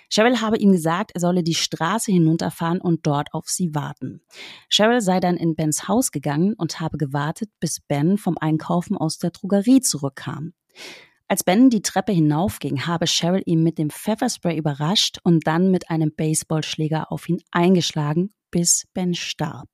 [0.10, 4.22] Cheryl habe ihm gesagt, er solle die Straße hinunterfahren und dort auf sie warten.
[4.70, 9.18] Cheryl sei dann in Bens Haus gegangen und habe gewartet, bis Ben vom Einkaufen aus
[9.18, 10.54] der Drogerie zurückkam.
[11.28, 15.90] Als Ben die Treppe hinaufging, habe Cheryl ihn mit dem Pfefferspray überrascht und dann mit
[15.90, 19.70] einem Baseballschläger auf ihn eingeschlagen, bis Ben starb.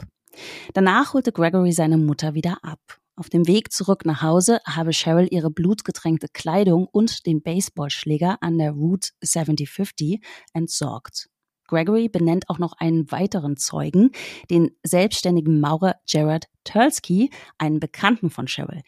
[0.73, 2.79] Danach holte Gregory seine Mutter wieder ab.
[3.15, 8.57] Auf dem Weg zurück nach Hause habe Cheryl ihre blutgetränkte Kleidung und den Baseballschläger an
[8.57, 10.21] der Route 7050
[10.53, 11.27] entsorgt.
[11.67, 14.11] Gregory benennt auch noch einen weiteren Zeugen,
[14.49, 18.81] den selbstständigen Maurer Gerard Tursky, einen Bekannten von Cheryl.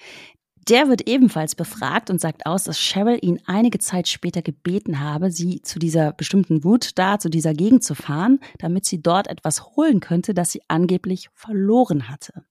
[0.67, 5.32] Der wird ebenfalls befragt und sagt aus, dass Cheryl ihn einige Zeit später gebeten habe,
[5.32, 9.76] sie zu dieser bestimmten Route da, zu dieser Gegend zu fahren, damit sie dort etwas
[9.76, 12.45] holen könnte, das sie angeblich verloren hatte.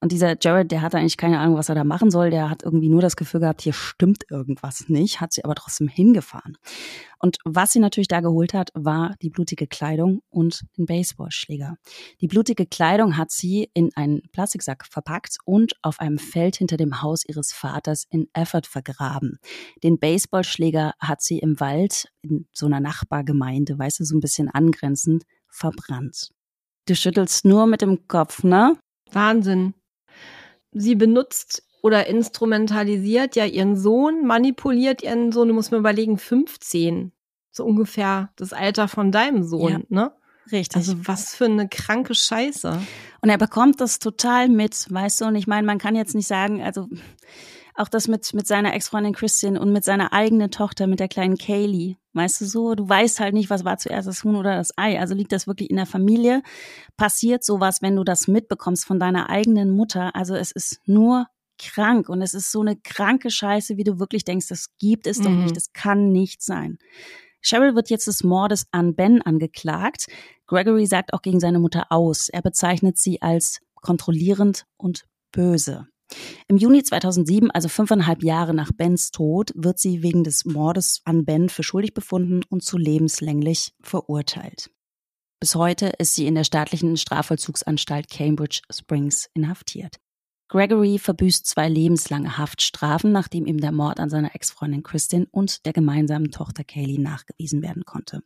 [0.00, 2.28] Und dieser Jared, der hatte eigentlich keine Ahnung, was er da machen soll.
[2.28, 5.88] Der hat irgendwie nur das Gefühl gehabt, hier stimmt irgendwas nicht, hat sie aber trotzdem
[5.88, 6.58] hingefahren.
[7.18, 11.76] Und was sie natürlich da geholt hat, war die blutige Kleidung und den Baseballschläger.
[12.20, 17.00] Die blutige Kleidung hat sie in einen Plastiksack verpackt und auf einem Feld hinter dem
[17.00, 19.38] Haus ihres Vaters in Effort vergraben.
[19.82, 24.50] Den Baseballschläger hat sie im Wald in so einer Nachbargemeinde, weißt du, so ein bisschen
[24.50, 26.32] angrenzend, verbrannt.
[26.86, 28.76] Du schüttelst nur mit dem Kopf, ne?
[29.10, 29.72] Wahnsinn
[30.76, 37.12] sie benutzt oder instrumentalisiert ja ihren Sohn, manipuliert ihren Sohn, du musst mir überlegen, 15.
[37.50, 39.80] So ungefähr das Alter von deinem Sohn, ja.
[39.88, 40.12] ne?
[40.52, 40.76] Richtig.
[40.76, 42.80] Also was für eine kranke Scheiße.
[43.20, 45.24] Und er bekommt das total mit, weißt du?
[45.24, 46.88] Und ich meine, man kann jetzt nicht sagen, also
[47.76, 51.36] auch das mit, mit seiner Ex-Freundin Christian und mit seiner eigenen Tochter, mit der kleinen
[51.36, 51.96] Kaylee.
[52.14, 54.98] Weißt du so, du weißt halt nicht, was war zuerst das Huhn oder das Ei.
[54.98, 56.42] Also liegt das wirklich in der Familie?
[56.96, 60.16] Passiert sowas, wenn du das mitbekommst von deiner eigenen Mutter?
[60.16, 61.26] Also es ist nur
[61.58, 65.18] krank und es ist so eine kranke Scheiße, wie du wirklich denkst, das gibt es
[65.18, 65.24] mhm.
[65.24, 66.78] doch nicht, das kann nicht sein.
[67.42, 70.06] Cheryl wird jetzt des Mordes an Ben angeklagt.
[70.46, 72.28] Gregory sagt auch gegen seine Mutter aus.
[72.28, 75.86] Er bezeichnet sie als kontrollierend und böse.
[76.48, 81.24] Im Juni 2007, also fünfeinhalb Jahre nach Bens Tod, wird sie wegen des Mordes an
[81.24, 84.70] Ben für schuldig befunden und zu lebenslänglich verurteilt.
[85.40, 89.96] Bis heute ist sie in der staatlichen Strafvollzugsanstalt Cambridge Springs inhaftiert.
[90.48, 95.72] Gregory verbüßt zwei lebenslange Haftstrafen, nachdem ihm der Mord an seiner Ex-Freundin Kristin und der
[95.72, 98.22] gemeinsamen Tochter Kaylee nachgewiesen werden konnte.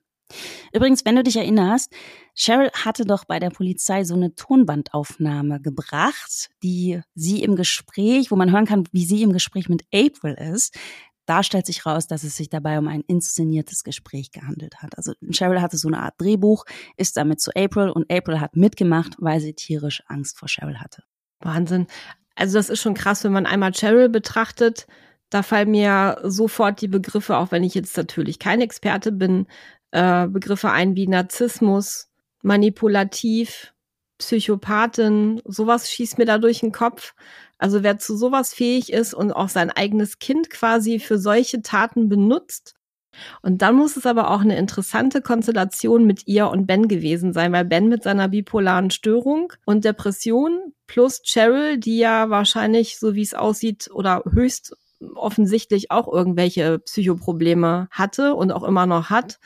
[0.72, 1.92] Übrigens, wenn du dich erinnerst,
[2.34, 8.36] Cheryl hatte doch bei der Polizei so eine Tonbandaufnahme gebracht, die sie im Gespräch, wo
[8.36, 10.76] man hören kann, wie sie im Gespräch mit April ist.
[11.26, 14.96] Da stellt sich raus, dass es sich dabei um ein inszeniertes Gespräch gehandelt hat.
[14.96, 16.64] Also Cheryl hatte so eine Art Drehbuch,
[16.96, 21.04] ist damit zu April und April hat mitgemacht, weil sie tierisch Angst vor Cheryl hatte.
[21.38, 21.86] Wahnsinn.
[22.34, 24.86] Also das ist schon krass, wenn man einmal Cheryl betrachtet.
[25.28, 29.46] Da fallen mir sofort die Begriffe, auch wenn ich jetzt natürlich kein Experte bin,
[29.92, 32.08] äh, Begriffe ein wie Narzissmus,
[32.42, 33.72] manipulativ,
[34.18, 37.14] Psychopathin, sowas schießt mir da durch den Kopf.
[37.58, 42.08] Also wer zu sowas fähig ist und auch sein eigenes Kind quasi für solche Taten
[42.08, 42.74] benutzt.
[43.42, 47.52] Und dann muss es aber auch eine interessante Konstellation mit ihr und Ben gewesen sein,
[47.52, 53.22] weil Ben mit seiner bipolaren Störung und Depression plus Cheryl, die ja wahrscheinlich, so wie
[53.22, 54.76] es aussieht, oder höchst
[55.14, 59.38] offensichtlich auch irgendwelche Psychoprobleme hatte und auch immer noch hat,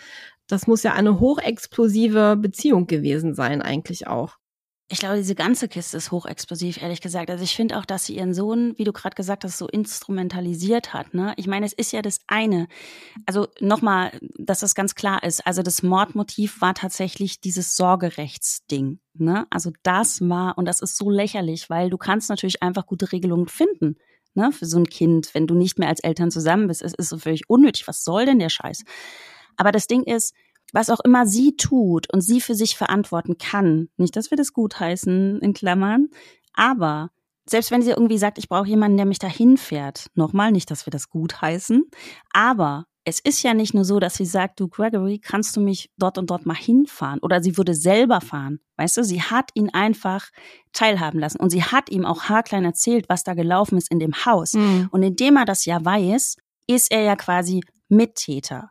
[0.48, 4.36] das muss ja eine hochexplosive Beziehung gewesen sein, eigentlich auch.
[4.90, 7.30] Ich glaube, diese ganze Kiste ist hochexplosiv, ehrlich gesagt.
[7.30, 10.92] Also ich finde auch, dass sie ihren Sohn, wie du gerade gesagt hast, so instrumentalisiert
[10.92, 11.14] hat.
[11.14, 11.32] Ne?
[11.38, 12.68] Ich meine, es ist ja das eine.
[13.24, 15.46] Also nochmal, dass das ganz klar ist.
[15.46, 19.00] Also das Mordmotiv war tatsächlich dieses Sorgerechtsding.
[19.14, 19.46] Ne?
[19.48, 23.48] Also das war, und das ist so lächerlich, weil du kannst natürlich einfach gute Regelungen
[23.48, 23.96] finden.
[24.36, 26.82] Ne, für so ein Kind, wenn du nicht mehr als Eltern zusammen bist.
[26.82, 27.86] Es ist so völlig unnötig.
[27.86, 28.82] Was soll denn der Scheiß?
[29.56, 30.34] Aber das Ding ist,
[30.72, 34.52] was auch immer sie tut und sie für sich verantworten kann, nicht, dass wir das
[34.52, 36.08] gutheißen, in Klammern,
[36.52, 37.10] aber
[37.46, 40.86] selbst wenn sie irgendwie sagt, ich brauche jemanden, der mich dahin fährt, nochmal, nicht, dass
[40.86, 41.84] wir das gutheißen,
[42.32, 45.90] aber es ist ja nicht nur so, dass sie sagt, du Gregory, kannst du mich
[45.98, 47.20] dort und dort mal hinfahren?
[47.20, 48.60] Oder sie würde selber fahren.
[48.76, 50.30] Weißt du, sie hat ihn einfach
[50.72, 51.38] teilhaben lassen.
[51.38, 54.54] Und sie hat ihm auch haarklein erzählt, was da gelaufen ist in dem Haus.
[54.54, 54.88] Mhm.
[54.90, 56.36] Und indem er das ja weiß,
[56.66, 58.70] ist er ja quasi Mittäter.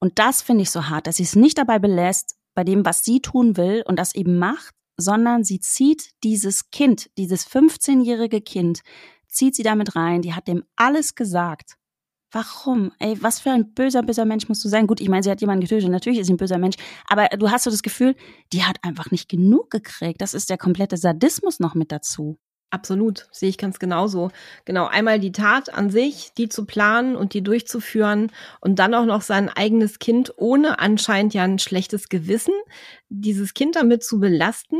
[0.00, 3.04] Und das finde ich so hart, dass sie es nicht dabei belässt, bei dem, was
[3.04, 8.80] sie tun will und das eben macht, sondern sie zieht dieses Kind, dieses 15-jährige Kind,
[9.28, 11.76] zieht sie damit rein, die hat dem alles gesagt.
[12.30, 12.92] Warum?
[12.98, 14.86] Ey, was für ein böser, böser Mensch musst du sein?
[14.86, 17.50] Gut, ich meine, sie hat jemanden getötet, natürlich ist sie ein böser Mensch, aber du
[17.50, 18.16] hast so das Gefühl,
[18.52, 20.20] die hat einfach nicht genug gekriegt.
[20.20, 22.38] Das ist der komplette Sadismus noch mit dazu.
[22.72, 24.30] Absolut, sehe ich ganz genauso.
[24.66, 29.06] Genau, einmal die Tat an sich, die zu planen und die durchzuführen und dann auch
[29.06, 32.52] noch sein eigenes Kind ohne anscheinend ja ein schlechtes Gewissen,
[33.08, 34.76] dieses Kind damit zu belasten,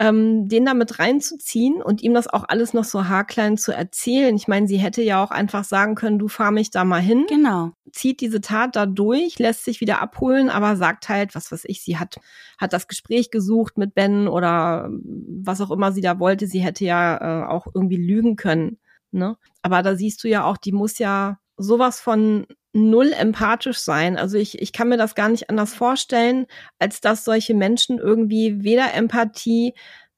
[0.00, 4.36] ähm, den damit reinzuziehen und ihm das auch alles noch so haarklein zu erzählen.
[4.36, 7.26] Ich meine, sie hätte ja auch einfach sagen können, du fahr mich da mal hin.
[7.28, 7.72] Genau.
[7.92, 11.82] Zieht diese Tat da durch, lässt sich wieder abholen, aber sagt halt, was weiß ich,
[11.82, 12.16] sie hat,
[12.58, 16.46] hat das Gespräch gesucht mit Ben oder was auch immer sie da wollte.
[16.46, 18.78] Sie hätte ja äh, auch irgendwie lügen können.
[19.10, 19.36] Ne?
[19.62, 24.16] Aber da siehst du ja auch, die muss ja sowas von null empathisch sein.
[24.16, 26.46] Also ich, ich kann mir das gar nicht anders vorstellen,
[26.78, 29.74] als dass solche Menschen irgendwie weder Empathie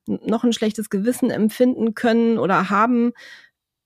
[0.07, 3.13] noch ein schlechtes Gewissen empfinden können oder haben.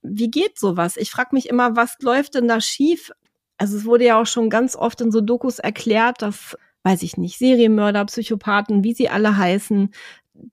[0.03, 0.97] Wie geht sowas?
[0.97, 3.13] Ich frage mich immer, was läuft denn da schief?
[3.59, 7.17] Also es wurde ja auch schon ganz oft in so Dokus erklärt, dass, weiß ich
[7.17, 9.91] nicht, Serienmörder, Psychopathen, wie sie alle heißen,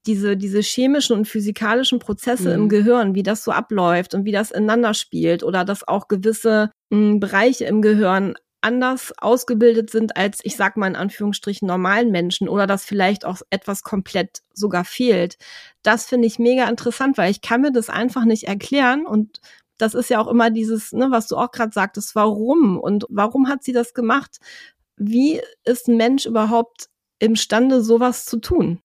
[0.05, 2.63] diese, diese chemischen und physikalischen Prozesse mhm.
[2.63, 6.71] im Gehirn, wie das so abläuft und wie das ineinander spielt oder dass auch gewisse
[6.89, 12.11] mh, hm, Bereiche im Gehirn anders ausgebildet sind als, ich sag mal in Anführungsstrichen, normalen
[12.11, 15.37] Menschen oder dass vielleicht auch etwas komplett sogar fehlt.
[15.81, 19.41] Das finde ich mega interessant, weil ich kann mir das einfach nicht erklären und
[19.79, 23.47] das ist ja auch immer dieses, ne, was du auch gerade sagtest, warum und warum
[23.47, 24.37] hat sie das gemacht?
[24.95, 28.79] Wie ist ein Mensch überhaupt imstande, sowas zu tun?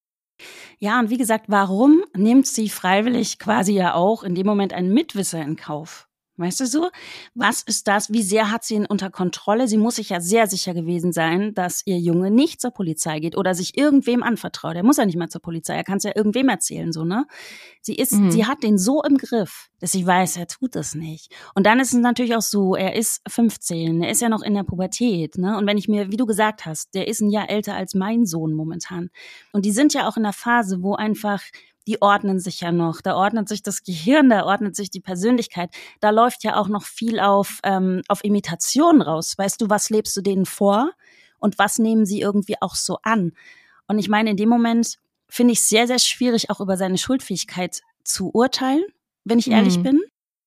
[0.79, 4.93] Ja, und wie gesagt, warum nimmt sie freiwillig quasi ja auch in dem Moment einen
[4.93, 6.06] Mitwisser in Kauf?
[6.37, 6.89] Weißt du so?
[7.33, 8.11] Was ist das?
[8.11, 9.67] Wie sehr hat sie ihn unter Kontrolle?
[9.67, 13.35] Sie muss sich ja sehr sicher gewesen sein, dass ihr Junge nicht zur Polizei geht
[13.35, 14.75] oder sich irgendwem anvertraut.
[14.75, 15.75] Er muss ja nicht mal zur Polizei.
[15.75, 17.25] Er kann es ja irgendwem erzählen, so, ne?
[17.81, 18.29] Sie ist, mhm.
[18.29, 21.33] sie hat den so im Griff, dass sie weiß, er tut das nicht.
[21.55, 24.53] Und dann ist es natürlich auch so, er ist 15, er ist ja noch in
[24.53, 25.57] der Pubertät, ne?
[25.57, 28.27] Und wenn ich mir, wie du gesagt hast, der ist ein Jahr älter als mein
[28.27, 29.09] Sohn momentan.
[29.53, 31.41] Und die sind ja auch in der Phase, wo einfach
[31.87, 33.01] die ordnen sich ja noch.
[33.01, 35.71] Da ordnet sich das Gehirn, da ordnet sich die Persönlichkeit.
[36.01, 39.35] Da läuft ja auch noch viel auf, ähm, auf Imitation raus.
[39.37, 40.91] Weißt du, was lebst du denen vor
[41.39, 43.31] und was nehmen sie irgendwie auch so an?
[43.87, 44.97] Und ich meine, in dem Moment
[45.29, 48.83] finde ich es sehr, sehr schwierig, auch über seine Schuldfähigkeit zu urteilen,
[49.23, 49.83] wenn ich ehrlich mhm.
[49.83, 50.01] bin.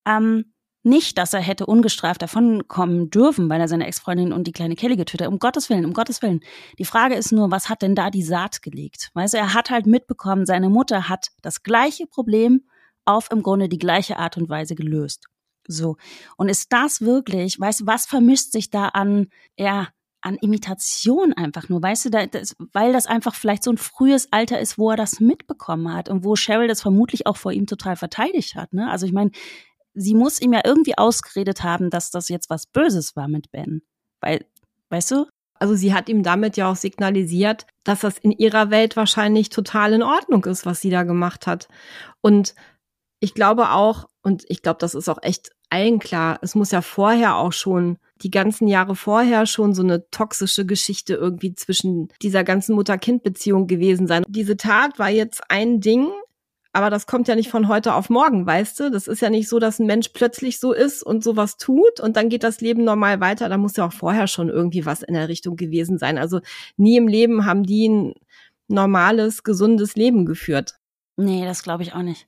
[0.05, 4.75] Ähm, nicht, dass er hätte ungestraft davonkommen dürfen, weil er seine Ex-Freundin und die kleine
[4.75, 5.31] Kelly getötet hat.
[5.31, 6.41] Um Gottes Willen, um Gottes Willen.
[6.79, 9.11] Die Frage ist nur, was hat denn da die Saat gelegt?
[9.13, 12.63] Weißt du, er hat halt mitbekommen, seine Mutter hat das gleiche Problem
[13.05, 15.27] auf im Grunde die gleiche Art und Weise gelöst.
[15.67, 15.97] So.
[16.37, 19.89] Und ist das wirklich, weißt du, was vermischt sich da an, ja,
[20.21, 24.31] an Imitation einfach nur, weißt du, da, das, weil das einfach vielleicht so ein frühes
[24.31, 27.65] Alter ist, wo er das mitbekommen hat und wo Cheryl das vermutlich auch vor ihm
[27.65, 28.71] total verteidigt hat.
[28.73, 28.89] Ne?
[28.89, 29.31] Also ich meine,
[29.93, 33.81] sie muss ihm ja irgendwie ausgeredet haben, dass das jetzt was Böses war mit Ben.
[34.21, 34.45] Weil,
[34.89, 35.25] weißt du?
[35.55, 39.93] Also sie hat ihm damit ja auch signalisiert, dass das in ihrer Welt wahrscheinlich total
[39.93, 41.67] in Ordnung ist, was sie da gemacht hat.
[42.21, 42.55] Und
[43.19, 46.81] ich glaube auch, und ich glaube, das ist auch echt allen klar, es muss ja
[46.81, 52.43] vorher auch schon, die ganzen Jahre vorher schon so eine toxische Geschichte irgendwie zwischen dieser
[52.43, 54.23] ganzen Mutter-Kind-Beziehung gewesen sein.
[54.27, 56.09] Diese Tat war jetzt ein Ding,
[56.73, 58.91] aber das kommt ja nicht von heute auf morgen, weißt du?
[58.91, 62.15] Das ist ja nicht so, dass ein Mensch plötzlich so ist und sowas tut und
[62.15, 63.49] dann geht das Leben normal weiter.
[63.49, 66.17] Da muss ja auch vorher schon irgendwie was in der Richtung gewesen sein.
[66.17, 66.39] Also
[66.77, 68.13] nie im Leben haben die ein
[68.67, 70.75] normales, gesundes Leben geführt.
[71.17, 72.27] Nee, das glaube ich auch nicht.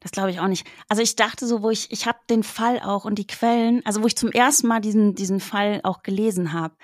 [0.00, 0.66] Das glaube ich auch nicht.
[0.88, 4.02] Also ich dachte so, wo ich, ich habe den Fall auch und die Quellen, also
[4.02, 6.74] wo ich zum ersten Mal diesen, diesen Fall auch gelesen habe,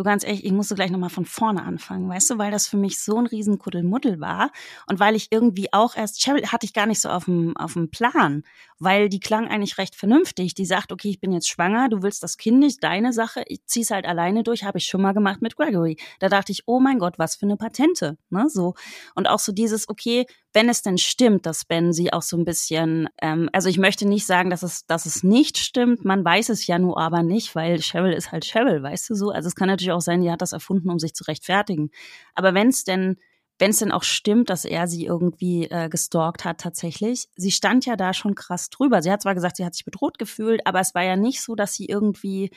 [0.00, 2.76] du ganz ehrlich, ich musste gleich nochmal von vorne anfangen, weißt du, weil das für
[2.76, 4.50] mich so ein riesen Kuddelmuddel war
[4.86, 7.74] und weil ich irgendwie auch erst, Cheryl hatte ich gar nicht so auf dem, auf
[7.74, 8.42] dem Plan,
[8.80, 10.54] weil die klang eigentlich recht vernünftig.
[10.54, 13.64] Die sagt, okay, ich bin jetzt schwanger, du willst das Kind nicht, deine Sache, ich
[13.66, 15.98] zieh's halt alleine durch, habe ich schon mal gemacht mit Gregory.
[16.18, 18.74] Da dachte ich, oh mein Gott, was für eine Patente, ne, so.
[19.14, 22.44] Und auch so dieses, okay, wenn es denn stimmt, dass Ben sie auch so ein
[22.44, 26.48] bisschen, ähm, also ich möchte nicht sagen, dass es, dass es nicht stimmt, man weiß
[26.48, 29.30] es ja nur aber nicht, weil Cheryl ist halt Cheryl, weißt du so.
[29.30, 31.90] Also es kann natürlich auch sein, die hat das erfunden, um sich zu rechtfertigen.
[32.34, 33.16] Aber wenn es denn
[33.60, 37.28] wenn es denn auch stimmt, dass er sie irgendwie äh, gestalkt hat tatsächlich.
[37.36, 39.02] Sie stand ja da schon krass drüber.
[39.02, 41.54] Sie hat zwar gesagt, sie hat sich bedroht gefühlt, aber es war ja nicht so,
[41.54, 42.50] dass sie irgendwie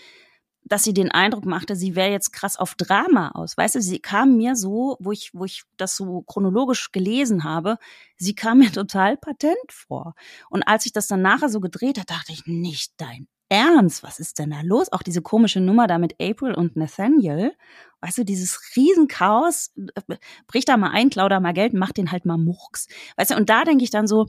[0.65, 3.57] dass sie den Eindruck machte, sie wäre jetzt krass auf Drama aus.
[3.57, 7.77] Weißt du, sie kam mir so, wo ich, wo ich das so chronologisch gelesen habe,
[8.15, 10.15] sie kam mir total patent vor.
[10.49, 14.19] Und als ich das dann nachher so gedreht hat, dachte ich, nicht dein Ernst, was
[14.19, 14.91] ist denn da los?
[14.91, 17.53] Auch diese komische Nummer da mit April und Nathaniel.
[18.01, 19.71] Weißt du, dieses Riesenchaos,
[20.07, 20.15] äh,
[20.47, 22.87] brich da mal ein, klau da mal Geld, mach den halt mal Murks.
[23.15, 24.25] Weißt du, und da denke ich dann so,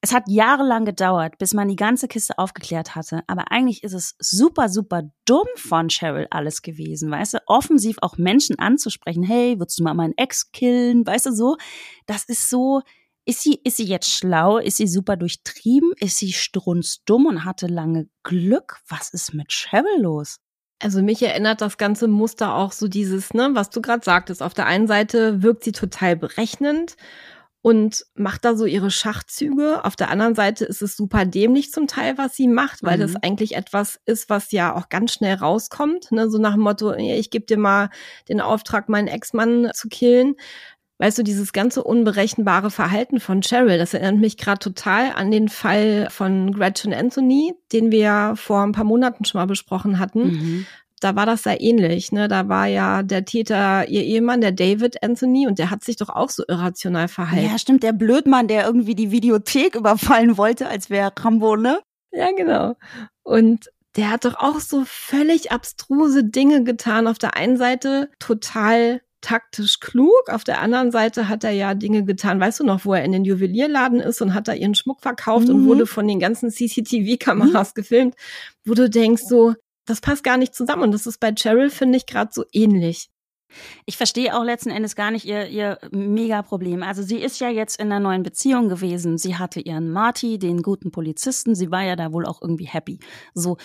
[0.00, 3.22] es hat jahrelang gedauert, bis man die ganze Kiste aufgeklärt hatte.
[3.26, 7.38] Aber eigentlich ist es super, super dumm von Cheryl alles gewesen, weißt du?
[7.44, 9.22] Offensiv auch Menschen anzusprechen.
[9.22, 11.06] Hey, würdest du mal meinen Ex killen?
[11.06, 11.58] Weißt du so?
[12.06, 12.80] Das ist so,
[13.24, 14.58] ist sie, ist sie jetzt schlau?
[14.58, 15.92] Ist sie super durchtrieben?
[15.98, 18.78] Ist sie strunzdumm und hatte lange Glück?
[18.88, 20.38] Was ist mit Cheryl los?
[20.82, 24.42] Also mich erinnert das ganze Muster auch so dieses, ne, was du gerade sagtest.
[24.42, 26.96] Auf der einen Seite wirkt sie total berechnend
[27.62, 29.84] und macht da so ihre Schachzüge.
[29.84, 33.02] Auf der anderen Seite ist es super dämlich zum Teil, was sie macht, weil mhm.
[33.02, 36.10] das eigentlich etwas ist, was ja auch ganz schnell rauskommt.
[36.12, 36.30] Ne?
[36.30, 37.90] So nach dem Motto, ich gebe dir mal
[38.28, 40.36] den Auftrag, meinen Ex-Mann zu killen.
[41.00, 45.48] Weißt du, dieses ganze unberechenbare Verhalten von Cheryl, das erinnert mich gerade total an den
[45.48, 50.22] Fall von Gretchen Anthony, den wir ja vor ein paar Monaten schon mal besprochen hatten.
[50.22, 50.66] Mhm
[51.00, 52.12] da war das sehr ähnlich.
[52.12, 52.28] Ne?
[52.28, 56.10] Da war ja der Täter ihr Ehemann, der David Anthony, und der hat sich doch
[56.10, 57.50] auch so irrational verhalten.
[57.50, 61.80] Ja, stimmt, der Blödmann, der irgendwie die Videothek überfallen wollte, als wäre Rambo, ne?
[62.12, 62.76] Ja, genau.
[63.22, 67.06] Und der hat doch auch so völlig abstruse Dinge getan.
[67.06, 72.04] Auf der einen Seite total taktisch klug, auf der anderen Seite hat er ja Dinge
[72.04, 75.00] getan, weißt du noch, wo er in den Juwelierladen ist und hat da ihren Schmuck
[75.00, 75.54] verkauft mhm.
[75.54, 77.74] und wurde von den ganzen CCTV-Kameras mhm.
[77.74, 78.14] gefilmt,
[78.64, 79.54] wo du denkst so,
[79.86, 80.82] das passt gar nicht zusammen.
[80.84, 83.10] Und das ist bei Cheryl, finde ich, gerade so ähnlich.
[83.84, 86.82] Ich verstehe auch letzten Endes gar nicht ihr, ihr Mega-Problem.
[86.82, 89.18] Also sie ist ja jetzt in einer neuen Beziehung gewesen.
[89.18, 91.54] Sie hatte ihren Marty, den guten Polizisten.
[91.54, 93.00] Sie war ja da wohl auch irgendwie happy.
[93.34, 93.56] So.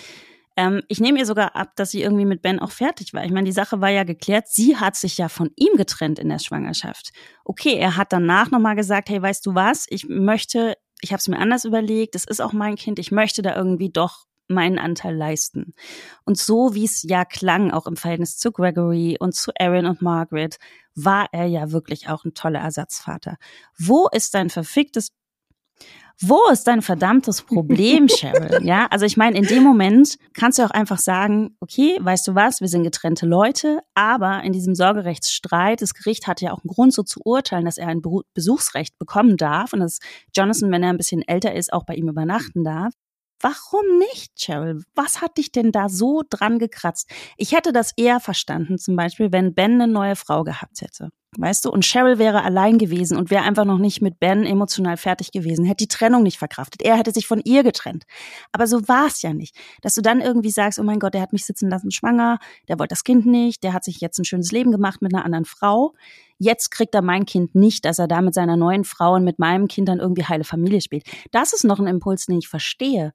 [0.57, 3.25] Ähm, ich nehme ihr sogar ab, dass sie irgendwie mit Ben auch fertig war.
[3.25, 4.47] Ich meine, die Sache war ja geklärt.
[4.47, 7.11] Sie hat sich ja von ihm getrennt in der Schwangerschaft.
[7.43, 9.85] Okay, er hat danach nochmal gesagt, hey, weißt du was?
[9.89, 12.15] Ich möchte, ich habe es mir anders überlegt.
[12.15, 12.99] Es ist auch mein Kind.
[12.99, 15.73] Ich möchte da irgendwie doch meinen Anteil leisten.
[16.23, 20.01] Und so wie es ja klang, auch im Verhältnis zu Gregory und zu Aaron und
[20.01, 20.57] Margaret,
[20.93, 23.37] war er ja wirklich auch ein toller Ersatzvater.
[23.77, 25.09] Wo ist dein verficktes
[26.21, 28.65] wo ist dein verdammtes Problem, Cheryl?
[28.65, 32.35] ja, also ich meine, in dem Moment kannst du auch einfach sagen, okay, weißt du
[32.35, 36.73] was, wir sind getrennte Leute, aber in diesem Sorgerechtsstreit, das Gericht hatte ja auch einen
[36.73, 38.01] Grund so zu urteilen, dass er ein
[38.33, 39.99] Besuchsrecht bekommen darf und dass
[40.35, 42.93] Jonathan, wenn er ein bisschen älter ist, auch bei ihm übernachten darf.
[43.41, 44.83] Warum nicht, Cheryl?
[44.95, 47.09] Was hat dich denn da so dran gekratzt?
[47.37, 51.09] Ich hätte das eher verstanden, zum Beispiel, wenn Ben eine neue Frau gehabt hätte.
[51.37, 54.95] Weißt du, und Cheryl wäre allein gewesen und wäre einfach noch nicht mit Ben emotional
[54.95, 56.81] fertig gewesen, hätte die Trennung nicht verkraftet.
[56.81, 58.05] Er hätte sich von ihr getrennt.
[58.53, 59.57] Aber so war es ja nicht.
[59.81, 62.79] Dass du dann irgendwie sagst, oh mein Gott, der hat mich sitzen lassen schwanger, der
[62.79, 65.45] wollte das Kind nicht, der hat sich jetzt ein schönes Leben gemacht mit einer anderen
[65.45, 65.93] Frau.
[66.37, 69.39] Jetzt kriegt er mein Kind nicht, dass er da mit seiner neuen Frau und mit
[69.39, 71.05] meinem Kind dann irgendwie heile Familie spielt.
[71.31, 73.13] Das ist noch ein Impuls, den ich verstehe.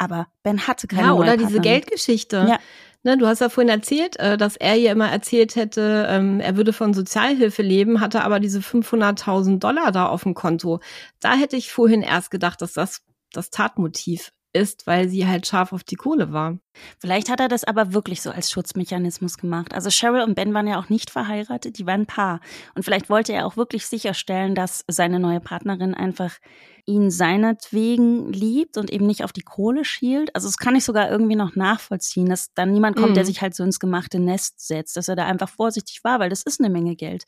[0.00, 2.46] Aber Ben hatte keine Ja, oder diese Geldgeschichte.
[2.48, 2.58] Ja.
[3.02, 6.56] Ne, du hast ja vorhin erzählt, äh, dass er ihr immer erzählt hätte, ähm, er
[6.56, 10.80] würde von Sozialhilfe leben, hatte aber diese 500.000 Dollar da auf dem Konto.
[11.18, 15.72] Da hätte ich vorhin erst gedacht, dass das das Tatmotiv ist, weil sie halt scharf
[15.72, 16.58] auf die Kohle war.
[16.98, 19.72] Vielleicht hat er das aber wirklich so als Schutzmechanismus gemacht.
[19.74, 22.40] Also Cheryl und Ben waren ja auch nicht verheiratet, die waren ein Paar.
[22.74, 26.38] Und vielleicht wollte er auch wirklich sicherstellen, dass seine neue Partnerin einfach
[26.86, 30.34] ihn seinetwegen liebt und eben nicht auf die Kohle schielt.
[30.34, 33.14] Also das kann ich sogar irgendwie noch nachvollziehen, dass dann niemand kommt, mhm.
[33.14, 36.30] der sich halt so ins gemachte Nest setzt, dass er da einfach vorsichtig war, weil
[36.30, 37.24] das ist eine Menge Geld.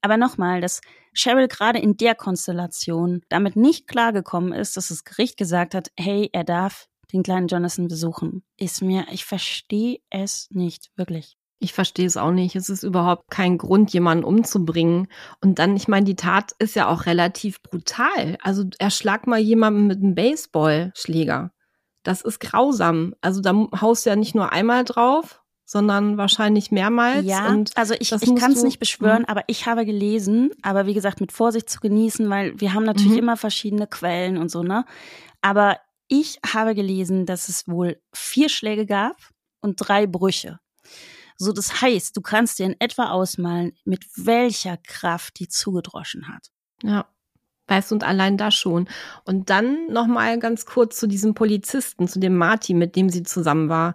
[0.00, 0.80] Aber nochmal, dass
[1.14, 6.28] Cheryl gerade in der Konstellation damit nicht klargekommen ist, dass das Gericht gesagt hat, hey,
[6.32, 11.36] er darf den kleinen Jonathan besuchen, ist mir, ich verstehe es nicht, wirklich.
[11.58, 12.54] Ich verstehe es auch nicht.
[12.54, 15.08] Es ist überhaupt kein Grund, jemanden umzubringen.
[15.40, 18.36] Und dann, ich meine, die Tat ist ja auch relativ brutal.
[18.42, 21.52] Also erschlag mal jemanden mit einem Baseballschläger.
[22.02, 23.14] Das ist grausam.
[23.20, 27.26] Also da haust du ja nicht nur einmal drauf, sondern wahrscheinlich mehrmals.
[27.26, 29.28] Ja, und also ich, ich kann es nicht beschwören, mhm.
[29.28, 33.12] aber ich habe gelesen, aber wie gesagt, mit Vorsicht zu genießen, weil wir haben natürlich
[33.12, 33.18] mhm.
[33.18, 34.84] immer verschiedene Quellen und so, ne?
[35.42, 35.78] Aber
[36.08, 39.16] ich habe gelesen, dass es wohl vier Schläge gab
[39.60, 40.60] und drei Brüche.
[41.36, 46.50] So, das heißt, du kannst dir in etwa ausmalen, mit welcher Kraft die zugedroschen hat.
[46.82, 47.06] Ja.
[47.68, 48.88] Weißt du, und allein das schon.
[49.24, 53.68] Und dann nochmal ganz kurz zu diesem Polizisten, zu dem Martin, mit dem sie zusammen
[53.68, 53.94] war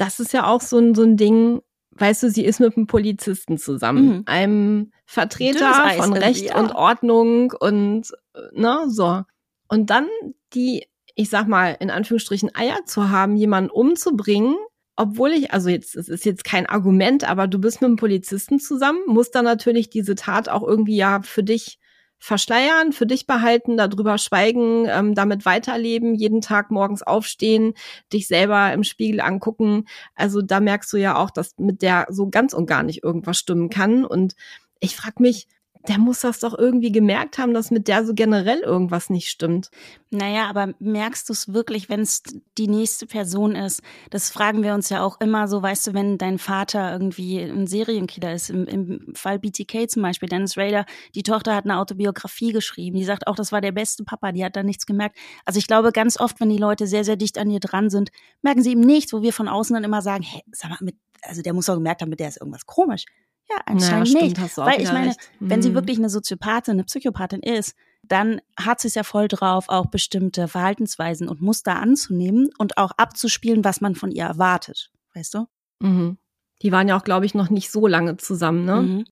[0.00, 1.60] das ist ja auch so ein, so ein Ding,
[1.90, 4.22] weißt du, sie ist mit einem Polizisten zusammen, mhm.
[4.26, 6.58] einem Vertreter von Recht ja.
[6.58, 8.10] und Ordnung und
[8.52, 9.22] ne, so.
[9.68, 10.08] Und dann
[10.54, 14.56] die, ich sag mal, in Anführungsstrichen Eier zu haben, jemanden umzubringen,
[15.00, 18.60] obwohl ich, also jetzt, es ist jetzt kein Argument, aber du bist mit einem Polizisten
[18.60, 21.78] zusammen, musst dann natürlich diese Tat auch irgendwie ja für dich
[22.18, 27.72] verschleiern, für dich behalten, darüber schweigen, ähm, damit weiterleben, jeden Tag morgens aufstehen,
[28.12, 29.86] dich selber im Spiegel angucken.
[30.14, 33.38] Also da merkst du ja auch, dass mit der so ganz und gar nicht irgendwas
[33.38, 34.04] stimmen kann.
[34.04, 34.34] Und
[34.80, 35.48] ich frag mich,
[35.88, 39.70] der muss das doch irgendwie gemerkt haben, dass mit der so generell irgendwas nicht stimmt.
[40.10, 42.22] Naja, aber merkst du es wirklich, wenn es
[42.58, 43.80] die nächste Person ist?
[44.10, 47.66] Das fragen wir uns ja auch immer so, weißt du, wenn dein Vater irgendwie ein
[47.66, 52.52] Serienkiller ist, im, im Fall BTK zum Beispiel, Dennis Rader, die Tochter hat eine Autobiografie
[52.52, 55.16] geschrieben, die sagt auch, das war der beste Papa, die hat da nichts gemerkt.
[55.46, 58.10] Also ich glaube, ganz oft, wenn die Leute sehr, sehr dicht an ihr dran sind,
[58.42, 60.96] merken sie eben nichts, wo wir von außen dann immer sagen, hey, sag mal, mit,
[61.22, 63.06] also der muss doch gemerkt haben, mit der ist irgendwas komisch.
[63.50, 64.56] Ja, anscheinend ja, stimmt, nicht.
[64.58, 65.30] Weil ich meine, recht.
[65.40, 65.74] wenn sie mhm.
[65.74, 70.48] wirklich eine Soziopathin, eine Psychopathin ist, dann hat sie es ja voll drauf, auch bestimmte
[70.48, 74.90] Verhaltensweisen und Muster anzunehmen und auch abzuspielen, was man von ihr erwartet.
[75.14, 75.46] Weißt du?
[75.80, 76.18] Mhm.
[76.62, 78.82] Die waren ja auch, glaube ich, noch nicht so lange zusammen, ne?
[78.82, 79.04] Mhm.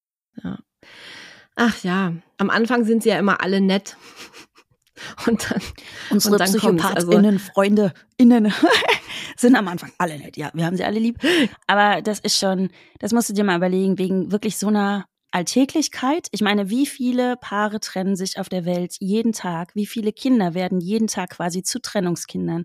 [0.43, 0.59] Ja.
[1.57, 3.97] Ach ja, am Anfang sind sie ja immer alle nett.
[5.27, 5.63] Und dann
[6.11, 8.53] unsere und dann PsychopathInnen, also, Freunde, innen
[9.37, 10.37] sind am Anfang alle nett.
[10.37, 11.19] Ja, wir haben sie alle lieb.
[11.67, 16.29] Aber das ist schon, das musst du dir mal überlegen, wegen wirklich so einer Alltäglichkeit.
[16.31, 19.75] Ich meine, wie viele Paare trennen sich auf der Welt jeden Tag?
[19.75, 22.65] Wie viele Kinder werden jeden Tag quasi zu Trennungskindern?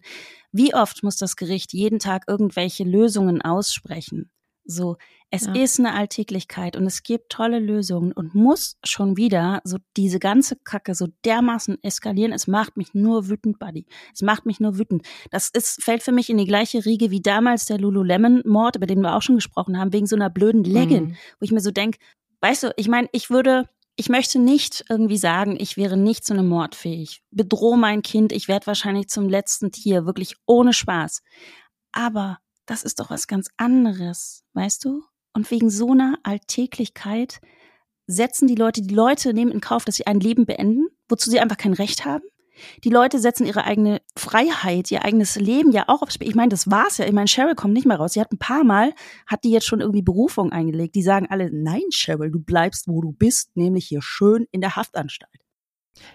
[0.52, 4.30] Wie oft muss das Gericht jeden Tag irgendwelche Lösungen aussprechen?
[4.66, 4.98] So,
[5.30, 5.56] es ja.
[5.56, 10.56] ist eine Alltäglichkeit und es gibt tolle Lösungen und muss schon wieder so diese ganze
[10.56, 12.32] Kacke so dermaßen eskalieren.
[12.32, 13.86] Es macht mich nur wütend, Buddy.
[14.14, 15.06] Es macht mich nur wütend.
[15.32, 19.02] Das ist, fällt für mich in die gleiche Riege wie damals der Lululemon-Mord, über den
[19.02, 21.16] wir auch schon gesprochen haben, wegen so einer blöden Leggin, mhm.
[21.40, 21.98] wo ich mir so denk,
[22.42, 26.34] weißt du, ich meine, ich würde, ich möchte nicht irgendwie sagen, ich wäre nicht zu
[26.34, 27.24] einem Mord fähig.
[27.32, 31.22] Bedrohe mein Kind, ich werde wahrscheinlich zum letzten Tier, wirklich ohne Spaß.
[31.92, 35.04] Aber das ist doch was ganz anderes, weißt du?
[35.34, 37.42] Und wegen so einer Alltäglichkeit
[38.08, 41.40] setzen die Leute, die Leute nehmen in Kauf, dass sie ein Leben beenden, wozu sie
[41.40, 42.24] einfach kein Recht haben.
[42.84, 46.30] Die Leute setzen ihre eigene Freiheit, ihr eigenes Leben ja auch aufs Spiel.
[46.30, 47.06] Ich meine, das war's ja.
[47.06, 48.14] Ich meine, Cheryl kommt nicht mehr raus.
[48.14, 48.94] Sie hat ein paar Mal,
[49.26, 50.96] hat die jetzt schon irgendwie Berufung eingelegt.
[50.96, 54.76] Die sagen alle, nein, Cheryl, du bleibst, wo du bist, nämlich hier schön in der
[54.76, 55.32] Haftanstalt.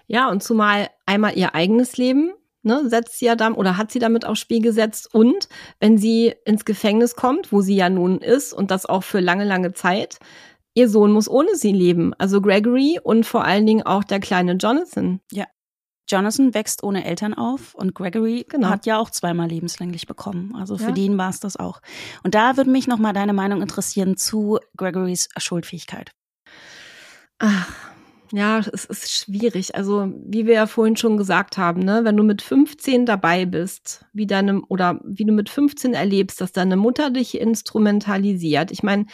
[0.07, 2.33] Ja, und zumal einmal ihr eigenes Leben,
[2.63, 5.13] ne, setzt sie ja dann oder hat sie damit aufs Spiel gesetzt.
[5.13, 5.49] Und
[5.79, 9.45] wenn sie ins Gefängnis kommt, wo sie ja nun ist und das auch für lange,
[9.45, 10.19] lange Zeit,
[10.73, 12.13] ihr Sohn muss ohne sie leben.
[12.17, 15.19] Also Gregory und vor allen Dingen auch der kleine Jonathan.
[15.31, 15.45] Ja.
[16.09, 18.69] Jonathan wächst ohne Eltern auf und Gregory genau.
[18.69, 20.55] hat ja auch zweimal lebenslänglich bekommen.
[20.55, 20.91] Also für ja.
[20.91, 21.81] den war es das auch.
[22.23, 26.11] Und da würde mich nochmal deine Meinung interessieren zu Gregorys Schuldfähigkeit.
[27.37, 27.71] Ach,
[28.31, 29.75] ja, es ist schwierig.
[29.75, 34.05] Also, wie wir ja vorhin schon gesagt haben, ne, wenn du mit 15 dabei bist,
[34.13, 38.71] wie deine, oder wie du mit 15 erlebst, dass deine Mutter dich instrumentalisiert.
[38.71, 39.05] Ich meine,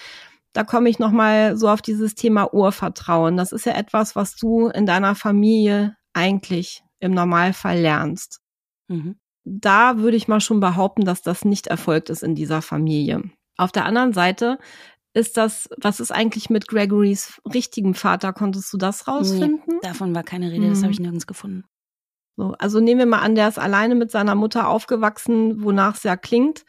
[0.54, 3.38] da komme ich nochmal so auf dieses Thema Urvertrauen.
[3.38, 8.40] Das ist ja etwas, was du in deiner Familie eigentlich im Normalfall lernst.
[8.88, 9.16] Mhm.
[9.44, 13.24] Da würde ich mal schon behaupten, dass das nicht erfolgt ist in dieser Familie.
[13.58, 14.58] Auf der anderen Seite
[15.16, 18.34] ist das, was ist eigentlich mit Gregorys richtigem Vater?
[18.34, 19.62] Konntest du das rausfinden?
[19.66, 21.04] Nee, davon war keine Rede, das habe ich mhm.
[21.04, 21.64] nirgends gefunden.
[22.36, 26.04] So, also nehmen wir mal an, der ist alleine mit seiner Mutter aufgewachsen, wonach es
[26.04, 26.66] ja klingt.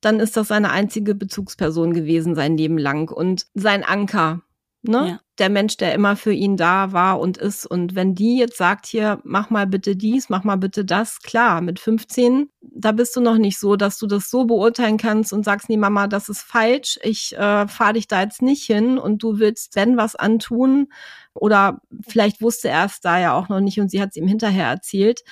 [0.00, 4.40] Dann ist das seine einzige Bezugsperson gewesen sein Leben lang und sein Anker,
[4.88, 5.08] ne?
[5.08, 5.20] Ja.
[5.38, 7.66] Der Mensch, der immer für ihn da war und ist.
[7.66, 11.60] Und wenn die jetzt sagt hier, mach mal bitte dies, mach mal bitte das, klar,
[11.60, 15.44] mit 15, da bist du noch nicht so, dass du das so beurteilen kannst und
[15.44, 19.22] sagst, nee, Mama, das ist falsch, ich äh, fahre dich da jetzt nicht hin und
[19.22, 20.88] du willst wenn was antun.
[21.34, 24.26] Oder vielleicht wusste er es da ja auch noch nicht und sie hat es ihm
[24.26, 25.22] hinterher erzählt.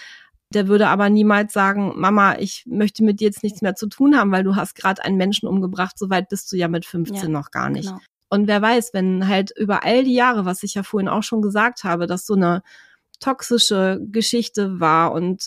[0.51, 4.17] Der würde aber niemals sagen, Mama, ich möchte mit dir jetzt nichts mehr zu tun
[4.17, 5.99] haben, weil du hast gerade einen Menschen umgebracht.
[5.99, 7.89] Soweit bist du ja mit 15 ja, noch gar nicht.
[7.89, 8.01] Genau.
[8.35, 11.41] Und wer weiß, wenn halt über all die Jahre, was ich ja vorhin auch schon
[11.41, 12.65] gesagt habe, dass so eine
[13.21, 15.47] toxische Geschichte war und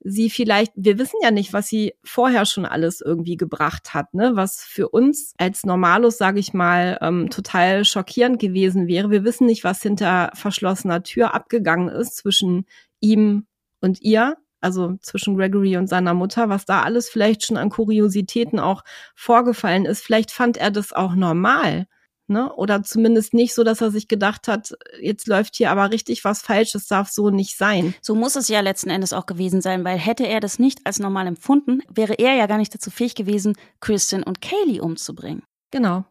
[0.00, 4.30] sie vielleicht, wir wissen ja nicht, was sie vorher schon alles irgendwie gebracht hat, ne?
[4.34, 9.10] Was für uns als Normalos, sage ich mal, ähm, total schockierend gewesen wäre.
[9.10, 12.64] Wir wissen nicht, was hinter verschlossener Tür abgegangen ist zwischen
[13.00, 13.46] ihm
[13.82, 18.58] und ihr, also zwischen Gregory und seiner Mutter, was da alles vielleicht schon an Kuriositäten
[18.58, 20.02] auch vorgefallen ist.
[20.02, 21.88] Vielleicht fand er das auch normal.
[22.28, 22.52] Ne?
[22.54, 26.40] Oder zumindest nicht so, dass er sich gedacht hat, jetzt läuft hier aber richtig was
[26.40, 27.94] falsch, es darf so nicht sein.
[28.00, 30.98] So muss es ja letzten Endes auch gewesen sein, weil hätte er das nicht als
[30.98, 35.42] normal empfunden, wäre er ja gar nicht dazu fähig gewesen, Kristen und Kaylee umzubringen.
[35.70, 36.04] Genau.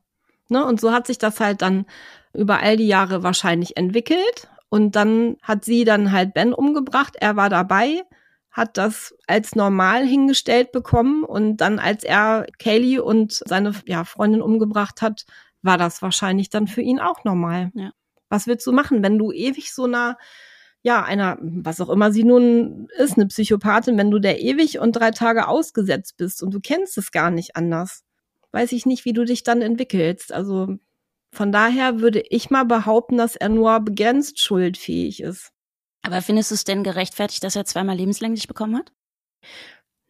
[0.50, 0.66] Ne?
[0.66, 1.86] Und so hat sich das halt dann
[2.34, 4.50] über all die Jahre wahrscheinlich entwickelt.
[4.70, 7.16] Und dann hat sie dann halt Ben umgebracht.
[7.20, 8.04] Er war dabei,
[8.52, 11.24] hat das als normal hingestellt bekommen.
[11.24, 15.26] Und dann, als er Kaylee und seine ja, Freundin umgebracht hat,
[15.62, 17.72] war das wahrscheinlich dann für ihn auch normal.
[17.74, 17.92] Ja.
[18.30, 20.18] Was willst du machen, wenn du ewig so einer,
[20.84, 24.94] ja, einer, was auch immer sie nun ist, eine Psychopathin, wenn du der ewig und
[24.94, 28.04] drei Tage ausgesetzt bist und du kennst es gar nicht anders?
[28.52, 30.34] Weiß ich nicht, wie du dich dann entwickelst.
[30.34, 30.78] Also
[31.34, 35.52] von daher würde ich mal behaupten, dass er nur begrenzt schuldfähig ist.
[36.04, 38.92] Aber findest du es denn gerechtfertigt, dass er zweimal lebenslänglich bekommen hat?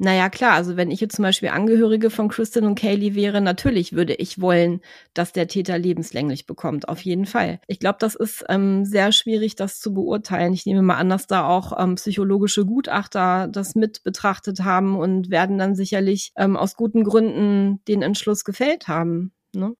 [0.03, 3.93] Naja, klar, also wenn ich jetzt zum Beispiel Angehörige von Kristen und Kaylee wäre, natürlich
[3.93, 4.81] würde ich wollen,
[5.13, 7.59] dass der Täter lebenslänglich bekommt, auf jeden Fall.
[7.67, 10.53] Ich glaube, das ist ähm, sehr schwierig, das zu beurteilen.
[10.53, 15.29] Ich nehme mal an, dass da auch ähm, psychologische Gutachter das mit betrachtet haben und
[15.29, 19.33] werden dann sicherlich ähm, aus guten Gründen den Entschluss gefällt haben.
[19.53, 19.75] Ne?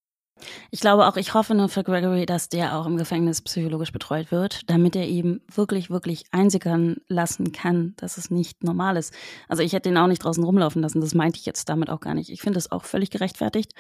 [0.70, 4.32] Ich glaube auch, ich hoffe nur für Gregory, dass der auch im Gefängnis psychologisch betreut
[4.32, 9.14] wird, damit er eben wirklich, wirklich einsickern lassen kann, dass es nicht normal ist.
[9.48, 12.00] Also ich hätte ihn auch nicht draußen rumlaufen lassen, das meinte ich jetzt damit auch
[12.00, 12.30] gar nicht.
[12.30, 13.74] Ich finde es auch völlig gerechtfertigt.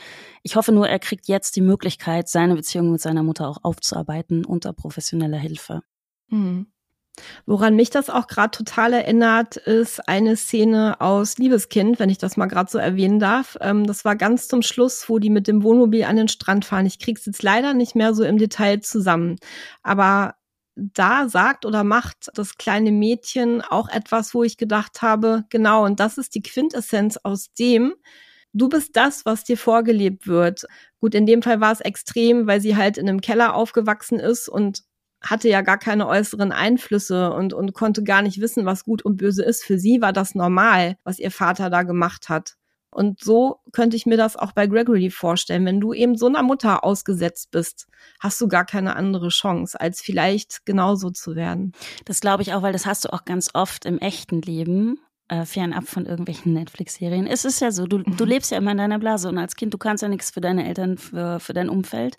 [0.43, 4.45] Ich hoffe nur, er kriegt jetzt die Möglichkeit, seine Beziehung mit seiner Mutter auch aufzuarbeiten
[4.45, 5.81] unter professioneller Hilfe.
[6.29, 6.67] Mhm.
[7.45, 12.37] Woran mich das auch gerade total erinnert, ist eine Szene aus Liebeskind, wenn ich das
[12.37, 13.57] mal gerade so erwähnen darf.
[13.61, 16.85] Ähm, das war ganz zum Schluss, wo die mit dem Wohnmobil an den Strand fahren.
[16.85, 19.37] Ich krieg's jetzt leider nicht mehr so im Detail zusammen.
[19.83, 20.35] Aber
[20.75, 25.99] da sagt oder macht das kleine Mädchen auch etwas, wo ich gedacht habe, genau, und
[25.99, 27.93] das ist die Quintessenz aus dem,
[28.53, 30.65] du bist das, was dir vorgelebt wird.
[30.99, 34.47] Gut, in dem Fall war es extrem, weil sie halt in einem Keller aufgewachsen ist
[34.49, 34.83] und
[35.21, 39.17] hatte ja gar keine äußeren Einflüsse und, und konnte gar nicht wissen, was gut und
[39.17, 39.63] böse ist.
[39.63, 42.55] Für sie war das normal, was ihr Vater da gemacht hat.
[42.93, 45.65] Und so könnte ich mir das auch bei Gregory vorstellen.
[45.65, 47.87] Wenn du eben so einer Mutter ausgesetzt bist,
[48.19, 51.71] hast du gar keine andere Chance, als vielleicht genauso zu werden.
[52.03, 54.99] Das glaube ich auch, weil das hast du auch ganz oft im echten Leben
[55.29, 57.27] äh, fernab von irgendwelchen Netflix-Serien.
[57.27, 58.29] Es ist ja so, du, du mhm.
[58.29, 60.67] lebst ja immer in deiner Blase und als Kind, du kannst ja nichts für deine
[60.67, 62.17] Eltern, für, für dein Umfeld.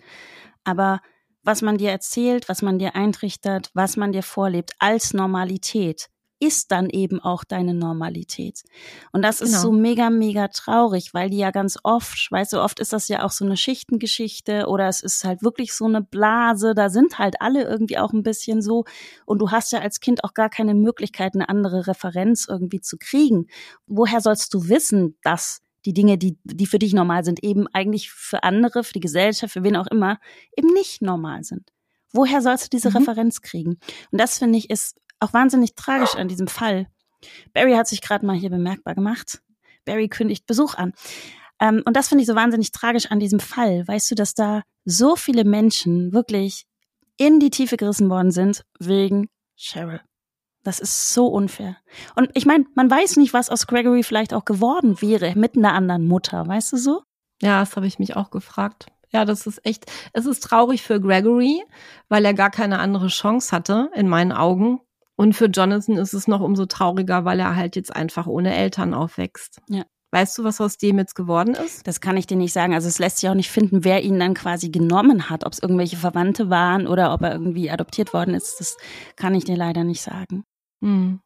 [0.63, 1.01] Aber
[1.43, 6.09] was man dir erzählt, was man dir eintrichtert, was man dir vorlebt als Normalität,
[6.43, 8.63] ist dann eben auch deine Normalität.
[9.13, 9.61] Und das ist genau.
[9.61, 13.23] so mega, mega traurig, weil die ja ganz oft, weißt du, oft ist das ja
[13.23, 17.35] auch so eine Schichtengeschichte oder es ist halt wirklich so eine Blase, da sind halt
[17.39, 18.83] alle irgendwie auch ein bisschen so
[19.25, 22.97] und du hast ja als Kind auch gar keine Möglichkeit, eine andere Referenz irgendwie zu
[22.97, 23.47] kriegen.
[23.87, 28.11] Woher sollst du wissen, dass die Dinge, die, die für dich normal sind, eben eigentlich
[28.11, 30.19] für andere, für die Gesellschaft, für wen auch immer,
[30.55, 31.71] eben nicht normal sind.
[32.11, 32.97] Woher sollst du diese mhm.
[32.97, 33.77] Referenz kriegen?
[34.11, 36.87] Und das finde ich ist auch wahnsinnig tragisch an diesem Fall.
[37.53, 39.41] Barry hat sich gerade mal hier bemerkbar gemacht.
[39.85, 40.93] Barry kündigt Besuch an.
[41.59, 43.87] Ähm, und das finde ich so wahnsinnig tragisch an diesem Fall.
[43.87, 46.65] Weißt du, dass da so viele Menschen wirklich
[47.17, 50.01] in die Tiefe gerissen worden sind wegen Cheryl.
[50.63, 51.77] Das ist so unfair.
[52.15, 55.73] Und ich meine, man weiß nicht, was aus Gregory vielleicht auch geworden wäre mit einer
[55.73, 57.01] anderen Mutter, weißt du so?
[57.41, 58.87] Ja, das habe ich mich auch gefragt.
[59.11, 61.61] Ja, das ist echt, es ist traurig für Gregory,
[62.09, 64.79] weil er gar keine andere Chance hatte, in meinen Augen.
[65.15, 68.93] Und für Jonathan ist es noch umso trauriger, weil er halt jetzt einfach ohne Eltern
[68.93, 69.61] aufwächst.
[69.69, 69.83] Ja.
[70.11, 71.87] Weißt du, was aus dem jetzt geworden ist?
[71.87, 72.73] Das kann ich dir nicht sagen.
[72.75, 75.43] Also es lässt sich auch nicht finden, wer ihn dann quasi genommen hat.
[75.43, 78.77] Ob es irgendwelche Verwandte waren oder ob er irgendwie adoptiert worden ist, das
[79.15, 80.43] kann ich dir leider nicht sagen.
[80.83, 81.21] Hm.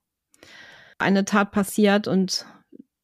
[1.00, 2.46] Eine Tat passiert und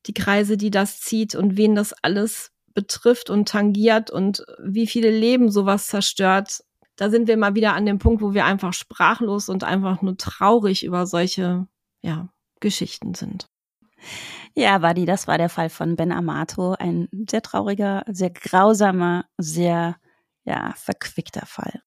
[0.05, 5.09] die Kreise, die das zieht und wen das alles betrifft und tangiert und wie viele
[5.09, 6.63] Leben sowas zerstört,
[6.95, 10.17] da sind wir mal wieder an dem Punkt, wo wir einfach sprachlos und einfach nur
[10.17, 11.67] traurig über solche
[12.01, 12.29] ja,
[12.59, 13.47] Geschichten sind.
[14.55, 16.75] Ja, Wadi, das war der Fall von Ben Amato.
[16.77, 19.95] Ein sehr trauriger, sehr grausamer, sehr
[20.43, 21.81] ja, verquickter Fall.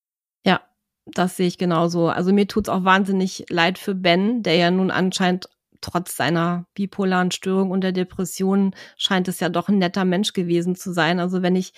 [0.45, 0.61] Ja,
[1.07, 2.09] das sehe ich genauso.
[2.09, 5.49] Also mir tut's auch wahnsinnig leid für Ben, der ja nun anscheinend
[5.81, 10.75] trotz seiner bipolaren Störung und der Depression scheint es ja doch ein netter Mensch gewesen
[10.75, 11.21] zu sein.
[11.21, 11.73] Also wenn ich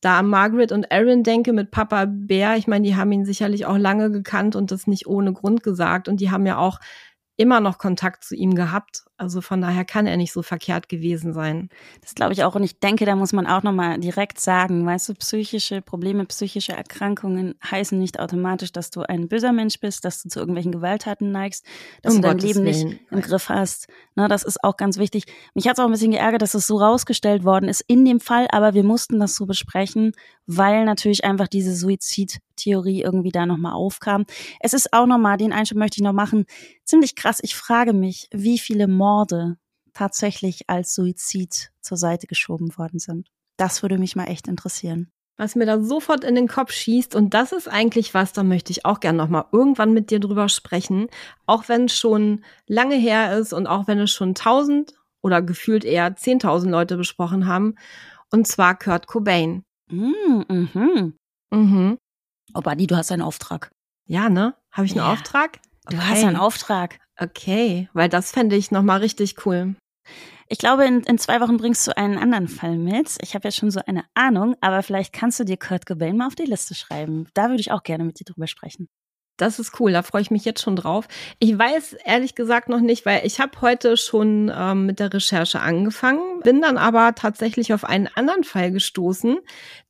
[0.00, 3.66] da an Margaret und Aaron denke mit Papa Bär, ich meine, die haben ihn sicherlich
[3.66, 6.78] auch lange gekannt und das nicht ohne Grund gesagt und die haben ja auch
[7.40, 9.04] immer noch Kontakt zu ihm gehabt.
[9.16, 11.70] Also von daher kann er nicht so verkehrt gewesen sein.
[12.02, 12.54] Das glaube ich auch.
[12.54, 16.72] Und ich denke, da muss man auch nochmal direkt sagen, weißt du, psychische Probleme, psychische
[16.72, 21.32] Erkrankungen heißen nicht automatisch, dass du ein böser Mensch bist, dass du zu irgendwelchen Gewalttaten
[21.32, 21.64] neigst,
[22.02, 22.88] dass um du dein Gottes Leben Willen.
[22.88, 23.88] nicht im Griff hast.
[24.14, 25.24] Na, das ist auch ganz wichtig.
[25.54, 28.20] Mich hat es auch ein bisschen geärgert, dass es so rausgestellt worden ist in dem
[28.20, 30.12] Fall, aber wir mussten das so besprechen,
[30.46, 31.74] weil natürlich einfach diese
[32.60, 34.24] Suizidtheorie irgendwie da nochmal aufkam.
[34.60, 36.46] Es ist auch nochmal, den Einschub möchte ich noch machen,
[36.84, 37.38] ziemlich krass.
[37.42, 39.56] Ich frage mich, wie viele Morde Morde
[39.92, 43.28] tatsächlich als Suizid zur Seite geschoben worden sind.
[43.56, 45.10] Das würde mich mal echt interessieren.
[45.36, 48.70] Was mir da sofort in den Kopf schießt, und das ist eigentlich was, da möchte
[48.70, 51.08] ich auch gerne nochmal irgendwann mit dir drüber sprechen,
[51.46, 55.84] auch wenn es schon lange her ist und auch wenn es schon tausend oder gefühlt
[55.84, 57.74] eher zehntausend Leute besprochen haben,
[58.30, 59.64] und zwar Kurt Cobain.
[59.90, 61.14] Mm, mhm.
[61.50, 61.98] Mhm.
[62.54, 63.70] Oh, Buddy, du hast einen Auftrag.
[64.06, 64.54] Ja, ne?
[64.72, 65.12] Habe ich einen ja.
[65.12, 65.60] Auftrag?
[65.88, 66.06] Du okay.
[66.06, 66.98] hast einen Auftrag.
[67.18, 69.76] Okay, weil das fände ich nochmal richtig cool.
[70.48, 73.16] Ich glaube, in, in zwei Wochen bringst du einen anderen Fall mit.
[73.20, 76.26] Ich habe ja schon so eine Ahnung, aber vielleicht kannst du dir Kurt Cobain mal
[76.26, 77.28] auf die Liste schreiben.
[77.34, 78.88] Da würde ich auch gerne mit dir drüber sprechen.
[79.40, 81.08] Das ist cool, da freue ich mich jetzt schon drauf.
[81.38, 85.60] Ich weiß ehrlich gesagt noch nicht, weil ich habe heute schon ähm, mit der Recherche
[85.60, 89.38] angefangen, bin dann aber tatsächlich auf einen anderen Fall gestoßen,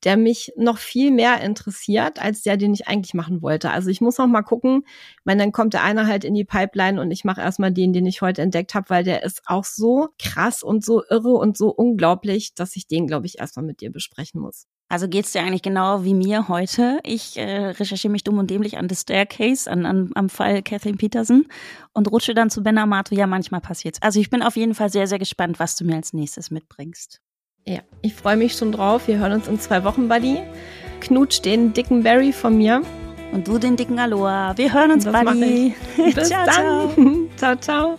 [0.05, 3.73] der mich noch viel mehr interessiert als der, den ich eigentlich machen wollte.
[3.73, 4.85] Also ich muss noch mal gucken,
[5.25, 8.07] weil dann kommt der eine halt in die Pipeline und ich mache erstmal den, den
[8.07, 11.71] ich heute entdeckt habe, weil der ist auch so krass und so irre und so
[11.71, 14.69] unglaublich, dass ich den, glaube ich, erstmal mit dir besprechen muss.
[14.91, 16.99] Also geht's dir eigentlich genau wie mir heute.
[17.05, 20.99] Ich äh, recherchiere mich dumm und dämlich an The Staircase, an, an, am Fall Kathleen
[20.99, 21.47] Peterson
[21.93, 23.15] und rutsche dann zu Ben Amato.
[23.15, 24.03] Ja, manchmal passiert's.
[24.03, 27.21] Also ich bin auf jeden Fall sehr, sehr gespannt, was du mir als nächstes mitbringst.
[27.69, 29.07] Ja, ich freue mich schon drauf.
[29.07, 30.39] Wir hören uns in zwei Wochen, Buddy.
[31.01, 32.83] Knutsch den dicken Barry von mir.
[33.31, 34.57] Und du den dicken Aloha.
[34.57, 35.73] Wir hören uns, das Buddy.
[35.97, 37.29] Bis ciao, dann.
[37.37, 37.99] ciao, ciao.